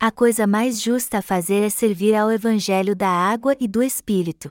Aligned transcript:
A 0.00 0.12
coisa 0.12 0.46
mais 0.46 0.80
justa 0.80 1.18
a 1.18 1.22
fazer 1.22 1.64
é 1.64 1.68
servir 1.68 2.14
ao 2.14 2.30
Evangelho 2.30 2.94
da 2.94 3.08
água 3.08 3.56
e 3.58 3.66
do 3.66 3.82
Espírito. 3.82 4.48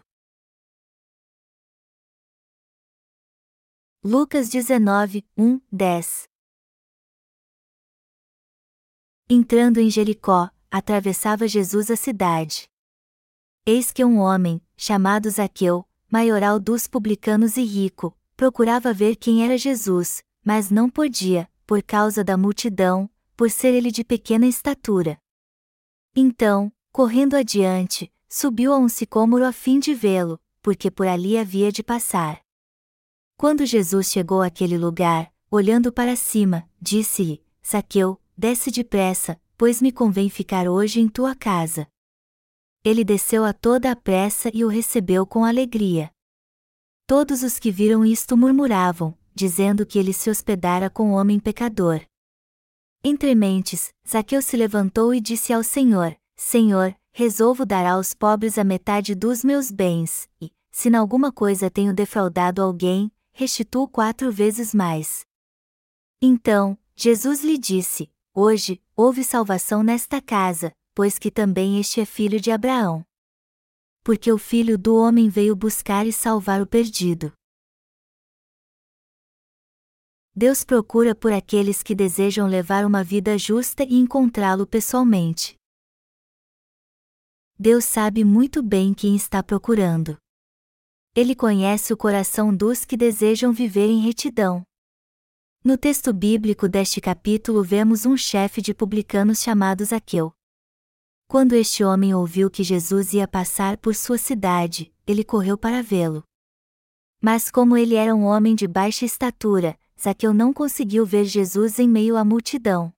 Lucas 4.03 4.49
19, 4.49 5.25
1, 5.37 5.61
10 5.71 6.27
Entrando 9.29 9.77
em 9.77 9.89
Jericó, 9.89 10.49
atravessava 10.69 11.47
Jesus 11.47 11.89
a 11.89 11.95
cidade. 11.95 12.69
Eis 13.65 13.93
que 13.93 14.03
um 14.03 14.19
homem, 14.19 14.61
chamado 14.75 15.29
Zaqueu, 15.29 15.87
maioral 16.11 16.59
dos 16.59 16.87
publicanos 16.87 17.55
e 17.55 17.63
rico, 17.63 18.13
procurava 18.35 18.93
ver 18.93 19.15
quem 19.15 19.45
era 19.45 19.57
Jesus, 19.57 20.21
mas 20.43 20.69
não 20.69 20.89
podia, 20.89 21.49
por 21.65 21.81
causa 21.81 22.21
da 22.21 22.35
multidão, 22.35 23.09
por 23.37 23.49
ser 23.49 23.73
ele 23.73 23.91
de 23.91 24.03
pequena 24.03 24.45
estatura. 24.45 25.17
Então, 26.19 26.71
correndo 26.91 27.35
adiante, 27.35 28.11
subiu 28.27 28.73
a 28.73 28.77
um 28.79 28.89
sicômoro 28.89 29.45
a 29.45 29.51
fim 29.51 29.79
de 29.79 29.93
vê-lo, 29.93 30.39
porque 30.63 30.89
por 30.89 31.05
ali 31.05 31.37
havia 31.37 31.71
de 31.71 31.83
passar. 31.83 32.41
Quando 33.37 33.67
Jesus 33.67 34.09
chegou 34.09 34.41
àquele 34.41 34.79
lugar, 34.79 35.31
olhando 35.51 35.93
para 35.93 36.15
cima, 36.15 36.67
disse-lhe: 36.81 37.45
Saqueu, 37.61 38.19
desce 38.35 38.71
depressa, 38.71 39.39
pois 39.55 39.79
me 39.79 39.91
convém 39.91 40.27
ficar 40.27 40.67
hoje 40.67 40.99
em 40.99 41.07
tua 41.07 41.35
casa. 41.35 41.87
Ele 42.83 43.03
desceu 43.03 43.45
a 43.45 43.53
toda 43.53 43.91
a 43.91 43.95
pressa 43.95 44.49
e 44.51 44.65
o 44.65 44.69
recebeu 44.69 45.23
com 45.23 45.45
alegria. 45.45 46.09
Todos 47.05 47.43
os 47.43 47.59
que 47.59 47.69
viram 47.69 48.03
isto 48.03 48.35
murmuravam, 48.35 49.15
dizendo 49.35 49.85
que 49.85 49.99
ele 49.99 50.13
se 50.13 50.31
hospedara 50.31 50.89
com 50.89 51.11
homem 51.11 51.39
pecador. 51.39 52.01
Entre 53.03 53.33
mentes, 53.35 53.93
Zaqueu 54.07 54.41
se 54.41 54.57
levantou 54.57 55.13
e 55.13 55.21
disse 55.21 55.53
ao 55.53 55.63
Senhor: 55.63 56.15
Senhor, 56.35 56.95
resolvo 57.11 57.65
dar 57.65 57.85
aos 57.85 58.13
pobres 58.13 58.57
a 58.57 58.63
metade 58.63 59.15
dos 59.15 59.43
meus 59.43 59.71
bens, 59.71 60.29
e, 60.41 60.51
se 60.71 60.89
em 60.89 60.95
alguma 60.95 61.31
coisa 61.31 61.69
tenho 61.69 61.93
defraudado 61.93 62.61
alguém, 62.61 63.11
restituo 63.31 63.87
quatro 63.87 64.31
vezes 64.31 64.73
mais. 64.73 65.25
Então, 66.21 66.77
Jesus 66.95 67.43
lhe 67.43 67.57
disse: 67.57 68.11
Hoje, 68.33 68.81
houve 68.95 69.23
salvação 69.23 69.83
nesta 69.83 70.21
casa, 70.21 70.71
pois 70.93 71.19
que 71.19 71.29
também 71.29 71.79
este 71.79 72.01
é 72.01 72.05
filho 72.05 72.39
de 72.39 72.51
Abraão. 72.51 73.05
Porque 74.03 74.31
o 74.31 74.37
filho 74.37 74.77
do 74.77 74.95
homem 74.95 75.29
veio 75.29 75.55
buscar 75.55 76.07
e 76.07 76.13
salvar 76.13 76.61
o 76.61 76.67
perdido. 76.67 77.31
Deus 80.39 80.63
procura 80.63 81.15
por 81.15 81.33
aqueles 81.33 81.81
que 81.81 81.95
desejam 81.95 82.45
levar 82.45 82.85
uma 82.85 83.03
vida 83.03 83.39
justa 83.39 83.83
e 83.83 83.95
encontrá-lo 83.95 84.67
pessoalmente. 84.67 85.57
Deus 87.57 87.85
sabe 87.85 88.23
muito 88.23 88.61
bem 88.61 88.93
quem 88.93 89.15
está 89.15 89.41
procurando. 89.41 90.15
Ele 91.15 91.33
conhece 91.33 91.91
o 91.91 91.97
coração 91.97 92.55
dos 92.55 92.85
que 92.85 92.95
desejam 92.95 93.51
viver 93.51 93.87
em 93.87 93.99
retidão. 93.99 94.61
No 95.63 95.75
texto 95.75 96.13
bíblico 96.13 96.69
deste 96.69 97.01
capítulo 97.01 97.63
vemos 97.63 98.05
um 98.05 98.15
chefe 98.15 98.61
de 98.61 98.75
publicanos 98.75 99.41
chamado 99.41 99.83
Zaqueu. 99.83 100.31
Quando 101.27 101.53
este 101.53 101.83
homem 101.83 102.13
ouviu 102.13 102.51
que 102.51 102.63
Jesus 102.63 103.11
ia 103.11 103.27
passar 103.27 103.75
por 103.75 103.95
sua 103.95 104.19
cidade, 104.19 104.93
ele 105.07 105.23
correu 105.23 105.57
para 105.57 105.81
vê-lo. 105.81 106.23
Mas 107.19 107.49
como 107.49 107.75
ele 107.75 107.95
era 107.95 108.13
um 108.13 108.25
homem 108.25 108.53
de 108.53 108.67
baixa 108.67 109.03
estatura, 109.03 109.75
Zaqueu 109.99 110.33
não 110.33 110.53
conseguiu 110.53 111.05
ver 111.05 111.25
Jesus 111.25 111.79
em 111.79 111.89
meio 111.89 112.17
à 112.17 112.23
multidão. 112.23 112.93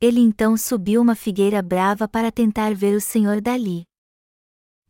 Ele 0.00 0.20
então 0.20 0.56
subiu 0.56 1.02
uma 1.02 1.14
figueira 1.14 1.60
brava 1.60 2.06
para 2.06 2.30
tentar 2.30 2.74
ver 2.74 2.94
o 2.94 3.00
Senhor 3.00 3.40
dali. 3.40 3.84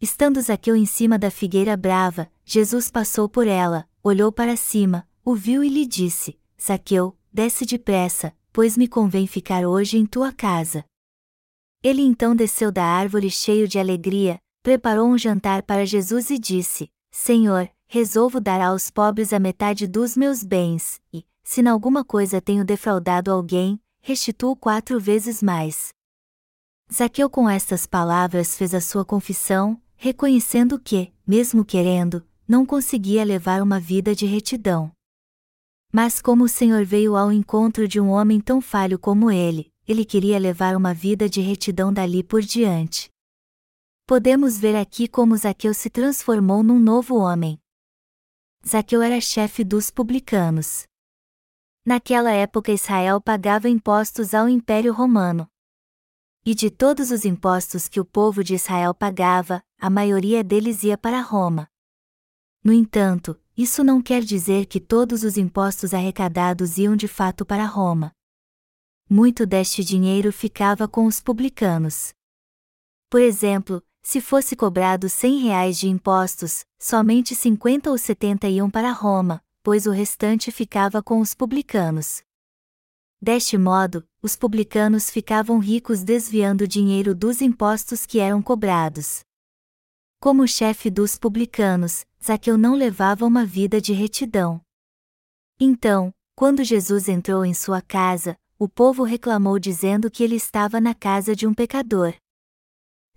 Estando 0.00 0.40
Zaqueu 0.42 0.76
em 0.76 0.84
cima 0.84 1.18
da 1.18 1.30
figueira 1.30 1.74
brava, 1.76 2.30
Jesus 2.44 2.90
passou 2.90 3.28
por 3.28 3.46
ela, 3.46 3.88
olhou 4.02 4.30
para 4.30 4.56
cima, 4.56 5.08
o 5.24 5.34
viu 5.34 5.64
e 5.64 5.68
lhe 5.70 5.86
disse: 5.86 6.38
Zaqueu, 6.60 7.16
desce 7.32 7.64
depressa, 7.64 8.36
pois 8.52 8.76
me 8.76 8.86
convém 8.86 9.26
ficar 9.26 9.64
hoje 9.64 9.96
em 9.96 10.04
tua 10.04 10.32
casa. 10.32 10.84
Ele 11.82 12.02
então 12.02 12.36
desceu 12.36 12.70
da 12.70 12.84
árvore 12.84 13.30
cheio 13.30 13.66
de 13.66 13.78
alegria, 13.78 14.38
preparou 14.62 15.08
um 15.08 15.16
jantar 15.16 15.62
para 15.62 15.86
Jesus 15.86 16.28
e 16.28 16.38
disse: 16.38 16.90
Senhor, 17.10 17.70
resolvo 17.86 18.40
dar 18.40 18.60
aos 18.60 18.90
pobres 18.90 19.32
a 19.32 19.38
metade 19.38 19.86
dos 19.86 20.16
meus 20.16 20.42
bens, 20.42 21.00
e, 21.12 21.24
se 21.42 21.60
em 21.60 21.68
alguma 21.68 22.04
coisa 22.04 22.40
tenho 22.40 22.64
defraudado 22.64 23.30
alguém, 23.30 23.80
restituo 24.00 24.56
quatro 24.56 25.00
vezes 25.00 25.42
mais. 25.42 25.88
Zaqueu 26.92 27.28
com 27.28 27.48
estas 27.48 27.86
palavras 27.86 28.56
fez 28.56 28.74
a 28.74 28.80
sua 28.80 29.04
confissão, 29.04 29.80
reconhecendo 29.96 30.78
que, 30.78 31.12
mesmo 31.26 31.64
querendo, 31.64 32.24
não 32.46 32.64
conseguia 32.64 33.24
levar 33.24 33.62
uma 33.62 33.80
vida 33.80 34.14
de 34.14 34.26
retidão. 34.26 34.92
Mas 35.92 36.20
como 36.20 36.44
o 36.44 36.48
Senhor 36.48 36.84
veio 36.84 37.16
ao 37.16 37.32
encontro 37.32 37.88
de 37.88 38.00
um 38.00 38.10
homem 38.10 38.40
tão 38.40 38.60
falho 38.60 38.98
como 38.98 39.30
ele, 39.30 39.72
ele 39.86 40.04
queria 40.04 40.38
levar 40.38 40.76
uma 40.76 40.92
vida 40.92 41.28
de 41.28 41.40
retidão 41.40 41.92
dali 41.92 42.22
por 42.22 42.42
diante. 42.42 43.08
Podemos 44.06 44.58
ver 44.58 44.76
aqui 44.76 45.08
como 45.08 45.36
Zaqueu 45.36 45.74
se 45.74 45.90
transformou 45.90 46.62
num 46.62 46.78
novo 46.78 47.16
homem. 47.16 47.58
Zaqueu 48.68 49.00
era 49.00 49.20
chefe 49.20 49.62
dos 49.62 49.92
publicanos. 49.92 50.88
Naquela 51.84 52.32
época 52.32 52.72
Israel 52.72 53.20
pagava 53.20 53.68
impostos 53.68 54.34
ao 54.34 54.48
Império 54.48 54.92
Romano. 54.92 55.48
E 56.44 56.52
de 56.52 56.68
todos 56.68 57.12
os 57.12 57.24
impostos 57.24 57.86
que 57.86 58.00
o 58.00 58.04
povo 58.04 58.42
de 58.42 58.54
Israel 58.54 58.92
pagava, 58.92 59.62
a 59.78 59.88
maioria 59.88 60.42
deles 60.42 60.82
ia 60.82 60.98
para 60.98 61.20
Roma. 61.20 61.68
No 62.64 62.72
entanto, 62.72 63.40
isso 63.56 63.84
não 63.84 64.02
quer 64.02 64.24
dizer 64.24 64.66
que 64.66 64.80
todos 64.80 65.22
os 65.22 65.36
impostos 65.36 65.94
arrecadados 65.94 66.76
iam 66.76 66.96
de 66.96 67.06
fato 67.06 67.46
para 67.46 67.64
Roma. 67.66 68.10
Muito 69.08 69.46
deste 69.46 69.84
dinheiro 69.84 70.32
ficava 70.32 70.88
com 70.88 71.06
os 71.06 71.20
publicanos. 71.20 72.12
Por 73.08 73.20
exemplo, 73.20 73.80
se 74.06 74.20
fosse 74.20 74.54
cobrado 74.54 75.08
cem 75.08 75.40
reais 75.40 75.76
de 75.76 75.88
impostos, 75.88 76.64
somente 76.78 77.34
50 77.34 77.90
ou 77.90 77.98
70 77.98 78.48
iam 78.50 78.70
para 78.70 78.92
Roma, 78.92 79.42
pois 79.64 79.84
o 79.84 79.90
restante 79.90 80.52
ficava 80.52 81.02
com 81.02 81.20
os 81.20 81.34
publicanos. 81.34 82.22
Deste 83.20 83.58
modo, 83.58 84.06
os 84.22 84.36
publicanos 84.36 85.10
ficavam 85.10 85.58
ricos 85.58 86.04
desviando 86.04 86.62
o 86.62 86.68
dinheiro 86.68 87.16
dos 87.16 87.42
impostos 87.42 88.06
que 88.06 88.20
eram 88.20 88.40
cobrados. 88.40 89.24
Como 90.20 90.46
chefe 90.46 90.88
dos 90.88 91.18
publicanos, 91.18 92.06
Zaqueu 92.24 92.56
não 92.56 92.76
levava 92.76 93.26
uma 93.26 93.44
vida 93.44 93.80
de 93.80 93.92
retidão. 93.92 94.60
Então, 95.58 96.14
quando 96.36 96.62
Jesus 96.62 97.08
entrou 97.08 97.44
em 97.44 97.52
sua 97.52 97.82
casa, 97.82 98.38
o 98.56 98.68
povo 98.68 99.02
reclamou 99.02 99.58
dizendo 99.58 100.08
que 100.08 100.22
ele 100.22 100.36
estava 100.36 100.80
na 100.80 100.94
casa 100.94 101.34
de 101.34 101.44
um 101.44 101.52
pecador. 101.52 102.14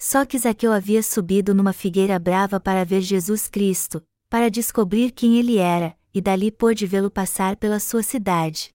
Só 0.01 0.25
que 0.25 0.39
Zaqueu 0.39 0.71
havia 0.71 1.03
subido 1.03 1.53
numa 1.53 1.73
figueira 1.73 2.17
brava 2.17 2.57
para 2.57 2.85
ver 2.85 3.01
Jesus 3.01 3.49
Cristo, 3.49 4.01
para 4.29 4.49
descobrir 4.49 5.11
quem 5.11 5.37
ele 5.37 5.57
era, 5.57 5.93
e 6.13 6.21
dali 6.21 6.49
pôde 6.51 6.87
vê-lo 6.87 7.11
passar 7.11 7.57
pela 7.57 7.81
sua 7.81 8.01
cidade. 8.01 8.69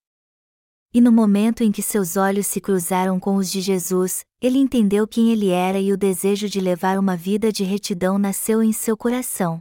E 0.93 1.01
no 1.01 1.11
momento 1.11 1.65
em 1.65 1.73
que 1.73 1.83
seus 1.83 2.19
olhos 2.19 2.47
se 2.47 2.61
cruzaram 2.61 3.19
com 3.19 3.37
os 3.37 3.51
de 3.51 3.63
Jesus, 3.63 4.25
ele 4.39 4.59
entendeu 4.59 5.09
quem 5.09 5.33
ele 5.33 5.49
era 5.49 5.81
e 5.81 5.93
o 5.95 5.97
desejo 5.97 6.47
de 6.47 6.61
levar 6.61 6.99
uma 6.99 7.17
vida 7.17 7.51
de 7.51 7.65
retidão 7.65 8.19
nasceu 8.19 8.63
em 8.63 8.73
seu 8.73 8.95
coração. 8.95 9.61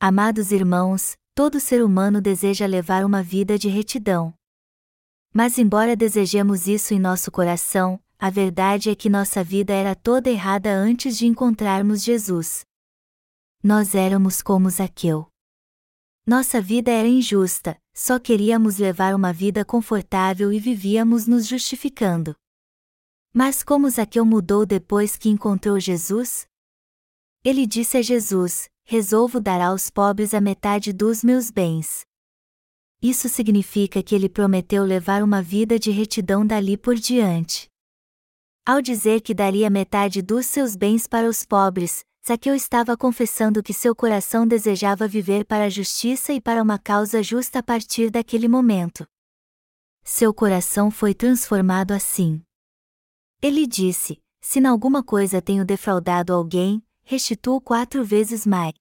Amados 0.00 0.50
irmãos, 0.50 1.16
todo 1.34 1.60
ser 1.60 1.84
humano 1.84 2.20
deseja 2.20 2.66
levar 2.66 3.04
uma 3.04 3.22
vida 3.22 3.56
de 3.56 3.68
retidão. 3.68 4.34
Mas, 5.32 5.56
embora 5.56 5.94
desejemos 5.94 6.66
isso 6.66 6.92
em 6.92 6.98
nosso 6.98 7.30
coração, 7.30 8.00
a 8.20 8.30
verdade 8.30 8.90
é 8.90 8.96
que 8.96 9.08
nossa 9.08 9.44
vida 9.44 9.72
era 9.72 9.94
toda 9.94 10.28
errada 10.28 10.74
antes 10.74 11.16
de 11.16 11.26
encontrarmos 11.26 12.02
Jesus. 12.02 12.64
Nós 13.62 13.94
éramos 13.94 14.42
como 14.42 14.68
Zaqueu. 14.68 15.30
Nossa 16.26 16.60
vida 16.60 16.90
era 16.90 17.06
injusta, 17.06 17.80
só 17.94 18.18
queríamos 18.18 18.76
levar 18.76 19.14
uma 19.14 19.32
vida 19.32 19.64
confortável 19.64 20.52
e 20.52 20.58
vivíamos 20.58 21.28
nos 21.28 21.46
justificando. 21.46 22.34
Mas 23.32 23.62
como 23.62 23.88
Zaqueu 23.88 24.24
mudou 24.24 24.66
depois 24.66 25.16
que 25.16 25.28
encontrou 25.28 25.78
Jesus? 25.78 26.46
Ele 27.44 27.66
disse 27.66 27.98
a 27.98 28.02
Jesus: 28.02 28.68
Resolvo 28.84 29.40
dar 29.40 29.60
aos 29.60 29.90
pobres 29.90 30.34
a 30.34 30.40
metade 30.40 30.92
dos 30.92 31.22
meus 31.22 31.52
bens. 31.52 32.04
Isso 33.00 33.28
significa 33.28 34.02
que 34.02 34.12
ele 34.12 34.28
prometeu 34.28 34.84
levar 34.84 35.22
uma 35.22 35.40
vida 35.40 35.78
de 35.78 35.92
retidão 35.92 36.44
dali 36.44 36.76
por 36.76 36.96
diante. 36.96 37.68
Ao 38.68 38.82
dizer 38.82 39.22
que 39.22 39.32
daria 39.32 39.70
metade 39.70 40.20
dos 40.20 40.44
seus 40.44 40.76
bens 40.76 41.06
para 41.06 41.26
os 41.26 41.42
pobres, 41.42 42.04
Zaqueu 42.22 42.54
estava 42.54 42.98
confessando 42.98 43.62
que 43.62 43.72
seu 43.72 43.96
coração 43.96 44.46
desejava 44.46 45.08
viver 45.08 45.46
para 45.46 45.64
a 45.64 45.70
justiça 45.70 46.34
e 46.34 46.38
para 46.38 46.62
uma 46.62 46.78
causa 46.78 47.22
justa 47.22 47.60
a 47.60 47.62
partir 47.62 48.10
daquele 48.10 48.46
momento. 48.46 49.06
Seu 50.04 50.34
coração 50.34 50.90
foi 50.90 51.14
transformado 51.14 51.92
assim. 51.92 52.42
Ele 53.40 53.66
disse: 53.66 54.20
Se 54.42 54.58
em 54.58 54.66
alguma 54.66 55.02
coisa 55.02 55.40
tenho 55.40 55.64
defraudado 55.64 56.34
alguém, 56.34 56.82
restituo 57.04 57.62
quatro 57.62 58.04
vezes 58.04 58.44
mais. 58.46 58.74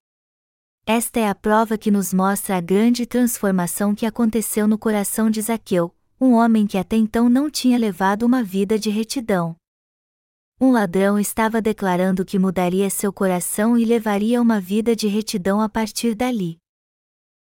Esta 0.86 1.22
é 1.22 1.30
a 1.30 1.34
prova 1.34 1.78
que 1.78 1.90
nos 1.90 2.14
mostra 2.14 2.58
a 2.58 2.62
grande 2.62 3.06
transformação 3.06 3.96
que 3.96 4.06
aconteceu 4.06 4.68
no 4.68 4.78
coração 4.78 5.30
de 5.30 5.42
Zaqueu, 5.42 5.96
um 6.20 6.34
homem 6.34 6.68
que 6.68 6.78
até 6.78 6.98
então 6.98 7.30
não 7.30 7.50
tinha 7.50 7.78
levado 7.78 8.24
uma 8.24 8.44
vida 8.44 8.78
de 8.78 8.90
retidão. 8.90 9.56
Um 10.60 10.72
ladrão 10.72 11.20
estava 11.20 11.62
declarando 11.62 12.26
que 12.26 12.40
mudaria 12.40 12.90
seu 12.90 13.14
coração 13.14 13.78
e 13.78 13.86
levaria 13.86 14.42
uma 14.42 14.60
vida 14.60 14.96
de 14.96 15.08
retidão 15.08 15.62
a 15.62 15.70
partir 15.70 16.16
dali. 16.16 16.58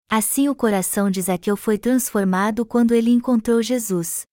Assim 0.08 0.48
o 0.48 0.54
coração 0.54 1.10
de 1.10 1.20
Zaqueu 1.20 1.54
foi 1.54 1.76
transformado 1.76 2.64
quando 2.64 2.94
ele 2.94 3.10
encontrou 3.10 3.62
Jesus. 3.62 4.24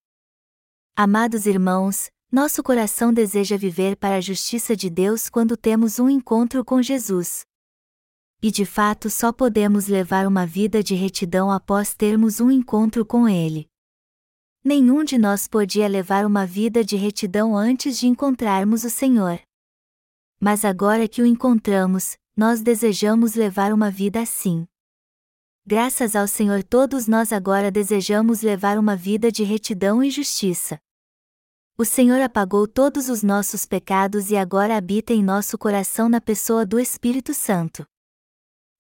Amados 0.96 1.46
irmãos, 1.46 2.10
nosso 2.32 2.64
coração 2.64 3.12
deseja 3.12 3.58
viver 3.58 3.98
para 3.98 4.16
a 4.16 4.22
justiça 4.22 4.78
de 4.78 4.90
Deus 4.90 5.30
quando 5.30 5.58
temos 5.58 6.00
um 6.00 6.10
encontro 6.10 6.64
com 6.64 6.82
Jesus. 6.82 7.42
E 8.42 8.50
de 8.50 8.64
fato 8.64 9.10
só 9.10 9.34
podemos 9.34 9.88
levar 9.88 10.26
uma 10.26 10.46
vida 10.46 10.82
de 10.82 10.96
retidão 10.96 11.52
após 11.52 11.94
termos 11.94 12.40
um 12.40 12.50
encontro 12.50 13.06
com 13.06 13.28
Ele. 13.28 13.68
Nenhum 14.72 15.04
de 15.04 15.18
nós 15.18 15.48
podia 15.48 15.88
levar 15.88 16.28
uma 16.28 16.46
vida 16.46 16.84
de 16.84 16.96
retidão 16.96 17.58
antes 17.58 17.98
de 17.98 18.06
encontrarmos 18.06 18.84
o 18.84 18.90
Senhor. 18.92 19.42
Mas 20.40 20.64
agora 20.64 21.08
que 21.08 21.24
o 21.24 21.26
encontramos, 21.26 22.16
nós 22.38 22.62
desejamos 22.62 23.34
levar 23.34 23.74
uma 23.74 23.90
vida 23.90 24.22
assim. 24.22 24.68
Graças 25.66 26.16
ao 26.16 26.28
Senhor, 26.28 26.62
todos 26.64 27.08
nós 27.08 27.34
agora 27.34 27.72
desejamos 27.72 28.44
levar 28.44 28.78
uma 28.78 28.96
vida 28.96 29.32
de 29.32 29.44
retidão 29.44 30.04
e 30.04 30.12
justiça. 30.12 30.78
O 31.76 31.84
Senhor 31.84 32.22
apagou 32.22 32.68
todos 32.68 33.10
os 33.10 33.24
nossos 33.24 33.66
pecados 33.66 34.30
e 34.30 34.38
agora 34.38 34.78
habita 34.78 35.14
em 35.14 35.24
nosso 35.24 35.58
coração 35.58 36.08
na 36.08 36.22
pessoa 36.22 36.64
do 36.64 36.80
Espírito 36.80 37.34
Santo. 37.34 37.88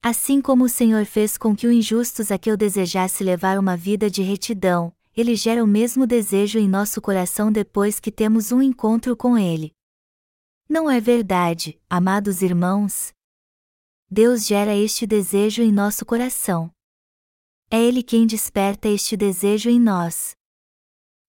Assim 0.03 0.39
como 0.39 0.65
o 0.65 0.69
Senhor 0.69 1.03
fez 1.05 1.35
com 1.35 1.55
que 1.55 1.65
o 1.65 1.71
injusto 1.71 2.21
Zaqueu 2.21 2.55
desejasse 2.55 3.23
levar 3.23 3.57
uma 3.57 3.75
vida 3.75 4.07
de 4.07 4.21
retidão, 4.21 4.93
ele 5.19 5.35
gera 5.35 5.63
o 5.63 5.67
mesmo 5.67 6.07
desejo 6.07 6.57
em 6.57 6.67
nosso 6.67 7.01
coração 7.01 7.51
depois 7.51 7.99
que 7.99 8.11
temos 8.11 8.51
um 8.51 8.61
encontro 8.61 9.15
com 9.15 9.37
ele. 9.37 9.73
Não 10.67 10.89
é 10.89 10.99
verdade, 10.99 11.79
amados 11.89 12.41
irmãos? 12.41 13.11
Deus 14.09 14.45
gera 14.45 14.75
este 14.75 15.05
desejo 15.05 15.61
em 15.61 15.71
nosso 15.71 16.05
coração. 16.05 16.71
É 17.69 17.79
Ele 17.79 18.01
quem 18.01 18.25
desperta 18.25 18.87
este 18.87 19.15
desejo 19.15 19.69
em 19.69 19.79
nós 19.79 20.35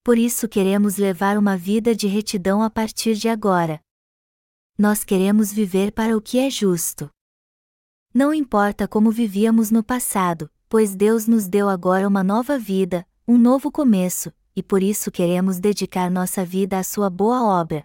por 0.03 0.19
isso 0.19 0.49
queremos 0.49 0.97
levar 0.97 1.37
uma 1.37 1.57
vida 1.57 1.95
de 1.95 2.07
retidão 2.07 2.63
a 2.63 2.71
partir 2.71 3.15
de 3.15 3.29
agora. 3.29 3.81
Nós 4.77 5.05
queremos 5.05 5.53
viver 5.53 5.93
para 5.93 6.17
o 6.17 6.21
que 6.21 6.39
é 6.39 6.49
justo. 6.49 7.11
Não 8.13 8.33
importa 8.33 8.89
como 8.89 9.11
vivíamos 9.11 9.71
no 9.71 9.85
passado, 9.85 10.51
pois 10.69 10.97
Deus 10.97 11.27
nos 11.27 11.47
deu 11.47 11.69
agora 11.69 12.09
uma 12.09 12.25
nova 12.25 12.59
vida, 12.59 13.07
um 13.31 13.39
novo 13.39 13.71
começo, 13.71 14.33
e 14.57 14.63
por 14.63 14.83
isso 14.83 15.11
queremos 15.11 15.61
dedicar 15.61 16.11
nossa 16.11 16.45
vida 16.45 16.79
à 16.79 16.83
sua 16.83 17.09
boa 17.09 17.43
obra. 17.43 17.85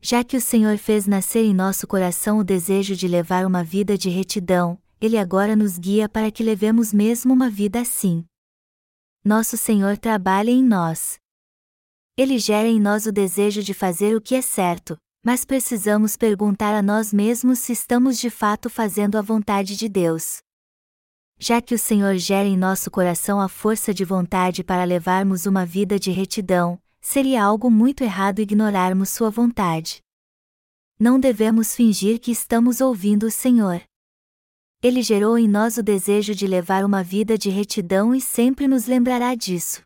Já 0.00 0.24
que 0.24 0.36
o 0.36 0.40
Senhor 0.40 0.78
fez 0.78 1.06
nascer 1.06 1.44
em 1.44 1.54
nosso 1.54 1.86
coração 1.86 2.38
o 2.38 2.44
desejo 2.44 2.96
de 2.96 3.06
levar 3.06 3.46
uma 3.46 3.62
vida 3.62 3.96
de 3.96 4.08
retidão, 4.08 4.78
Ele 5.00 5.18
agora 5.18 5.54
nos 5.54 5.78
guia 5.78 6.08
para 6.08 6.30
que 6.30 6.42
levemos 6.42 6.92
mesmo 6.92 7.32
uma 7.32 7.48
vida 7.48 7.80
assim 7.80 8.24
nosso 9.24 9.58
Senhor 9.58 9.98
trabalha 9.98 10.50
em 10.50 10.64
nós. 10.64 11.18
Ele 12.16 12.38
gera 12.38 12.66
em 12.66 12.80
nós 12.80 13.04
o 13.04 13.12
desejo 13.12 13.62
de 13.62 13.74
fazer 13.74 14.16
o 14.16 14.20
que 14.20 14.34
é 14.34 14.40
certo, 14.40 14.96
mas 15.22 15.44
precisamos 15.44 16.16
perguntar 16.16 16.74
a 16.74 16.82
nós 16.82 17.12
mesmos 17.12 17.58
se 17.58 17.72
estamos 17.72 18.18
de 18.18 18.30
fato 18.30 18.70
fazendo 18.70 19.16
a 19.16 19.22
vontade 19.22 19.76
de 19.76 19.88
Deus. 19.90 20.38
Já 21.42 21.62
que 21.62 21.74
o 21.74 21.78
Senhor 21.78 22.18
gera 22.18 22.46
em 22.46 22.54
nosso 22.54 22.90
coração 22.90 23.40
a 23.40 23.48
força 23.48 23.94
de 23.94 24.04
vontade 24.04 24.62
para 24.62 24.84
levarmos 24.84 25.46
uma 25.46 25.64
vida 25.64 25.98
de 25.98 26.10
retidão, 26.10 26.78
seria 27.00 27.42
algo 27.42 27.70
muito 27.70 28.04
errado 28.04 28.40
ignorarmos 28.40 29.08
Sua 29.08 29.30
vontade. 29.30 30.02
Não 30.98 31.18
devemos 31.18 31.74
fingir 31.74 32.20
que 32.20 32.30
estamos 32.30 32.82
ouvindo 32.82 33.24
o 33.24 33.30
Senhor. 33.30 33.80
Ele 34.82 35.00
gerou 35.00 35.38
em 35.38 35.48
nós 35.48 35.78
o 35.78 35.82
desejo 35.82 36.34
de 36.34 36.46
levar 36.46 36.84
uma 36.84 37.02
vida 37.02 37.38
de 37.38 37.48
retidão 37.48 38.14
e 38.14 38.20
sempre 38.20 38.68
nos 38.68 38.84
lembrará 38.84 39.34
disso. 39.34 39.80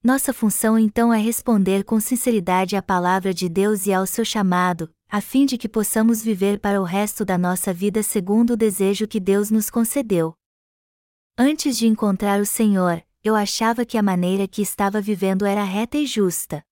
Nossa 0.00 0.32
função 0.32 0.78
então 0.78 1.12
é 1.12 1.18
responder 1.18 1.82
com 1.82 1.98
sinceridade 1.98 2.76
à 2.76 2.82
palavra 2.82 3.34
de 3.34 3.48
Deus 3.48 3.86
e 3.88 3.92
ao 3.92 4.06
seu 4.06 4.24
chamado, 4.24 4.88
a 5.10 5.20
fim 5.20 5.44
de 5.44 5.58
que 5.58 5.68
possamos 5.68 6.22
viver 6.22 6.60
para 6.60 6.80
o 6.80 6.84
resto 6.84 7.24
da 7.24 7.36
nossa 7.36 7.74
vida 7.74 8.00
segundo 8.00 8.52
o 8.52 8.56
desejo 8.56 9.08
que 9.08 9.18
Deus 9.18 9.50
nos 9.50 9.68
concedeu. 9.68 10.32
Antes 11.38 11.78
de 11.78 11.86
encontrar 11.86 12.40
o 12.42 12.44
Senhor, 12.44 13.02
eu 13.24 13.34
achava 13.34 13.86
que 13.86 13.96
a 13.96 14.02
maneira 14.02 14.46
que 14.46 14.60
estava 14.60 15.00
vivendo 15.00 15.46
era 15.46 15.64
reta 15.64 15.96
e 15.96 16.04
justa. 16.06 16.62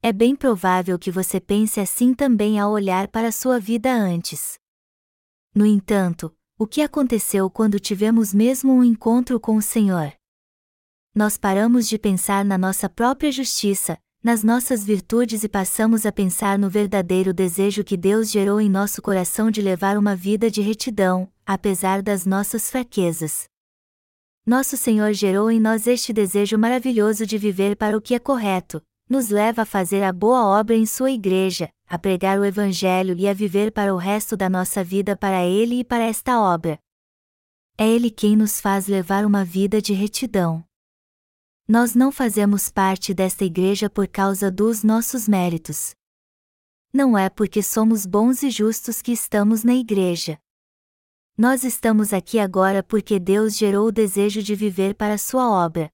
É 0.00 0.12
bem 0.12 0.36
provável 0.36 0.96
que 0.96 1.10
você 1.10 1.40
pense 1.40 1.80
assim 1.80 2.14
também 2.14 2.60
ao 2.60 2.70
olhar 2.70 3.08
para 3.08 3.32
sua 3.32 3.58
vida 3.58 3.92
antes. 3.92 4.60
No 5.52 5.66
entanto, 5.66 6.32
o 6.56 6.68
que 6.68 6.82
aconteceu 6.82 7.50
quando 7.50 7.80
tivemos 7.80 8.32
mesmo 8.32 8.72
um 8.72 8.84
encontro 8.84 9.40
com 9.40 9.56
o 9.56 9.62
Senhor? 9.62 10.12
Nós 11.12 11.36
paramos 11.36 11.88
de 11.88 11.98
pensar 11.98 12.44
na 12.44 12.56
nossa 12.56 12.88
própria 12.88 13.32
justiça, 13.32 13.98
nas 14.22 14.44
nossas 14.44 14.84
virtudes 14.84 15.42
e 15.42 15.48
passamos 15.48 16.06
a 16.06 16.12
pensar 16.12 16.58
no 16.60 16.70
verdadeiro 16.70 17.34
desejo 17.34 17.82
que 17.82 17.96
Deus 17.96 18.30
gerou 18.30 18.60
em 18.60 18.70
nosso 18.70 19.02
coração 19.02 19.50
de 19.50 19.60
levar 19.60 19.98
uma 19.98 20.14
vida 20.14 20.48
de 20.48 20.60
retidão, 20.60 21.28
apesar 21.44 22.02
das 22.02 22.24
nossas 22.24 22.70
fraquezas. 22.70 23.52
Nosso 24.46 24.76
Senhor 24.76 25.14
gerou 25.14 25.50
em 25.50 25.58
nós 25.58 25.86
este 25.86 26.12
desejo 26.12 26.58
maravilhoso 26.58 27.24
de 27.24 27.38
viver 27.38 27.76
para 27.76 27.96
o 27.96 28.00
que 28.00 28.14
é 28.14 28.18
correto, 28.18 28.82
nos 29.08 29.30
leva 29.30 29.62
a 29.62 29.66
fazer 29.66 30.02
a 30.02 30.12
boa 30.12 30.44
obra 30.44 30.76
em 30.76 30.84
Sua 30.84 31.10
igreja, 31.10 31.70
a 31.88 31.98
pregar 31.98 32.38
o 32.38 32.44
Evangelho 32.44 33.16
e 33.18 33.26
a 33.26 33.32
viver 33.32 33.72
para 33.72 33.94
o 33.94 33.96
resto 33.96 34.36
da 34.36 34.50
nossa 34.50 34.84
vida 34.84 35.16
para 35.16 35.46
Ele 35.46 35.80
e 35.80 35.84
para 35.84 36.04
esta 36.04 36.38
obra. 36.38 36.78
É 37.78 37.88
Ele 37.88 38.10
quem 38.10 38.36
nos 38.36 38.60
faz 38.60 38.86
levar 38.86 39.24
uma 39.24 39.46
vida 39.46 39.80
de 39.80 39.94
retidão. 39.94 40.62
Nós 41.66 41.94
não 41.94 42.12
fazemos 42.12 42.68
parte 42.68 43.14
desta 43.14 43.46
igreja 43.46 43.88
por 43.88 44.06
causa 44.06 44.50
dos 44.50 44.84
nossos 44.84 45.26
méritos. 45.26 45.94
Não 46.92 47.16
é 47.16 47.30
porque 47.30 47.62
somos 47.62 48.04
bons 48.04 48.42
e 48.42 48.50
justos 48.50 49.00
que 49.00 49.12
estamos 49.12 49.64
na 49.64 49.74
igreja. 49.74 50.38
Nós 51.36 51.64
estamos 51.64 52.12
aqui 52.12 52.38
agora 52.38 52.80
porque 52.80 53.18
Deus 53.18 53.56
gerou 53.56 53.88
o 53.88 53.92
desejo 53.92 54.40
de 54.40 54.54
viver 54.54 54.94
para 54.94 55.18
sua 55.18 55.50
obra. 55.50 55.90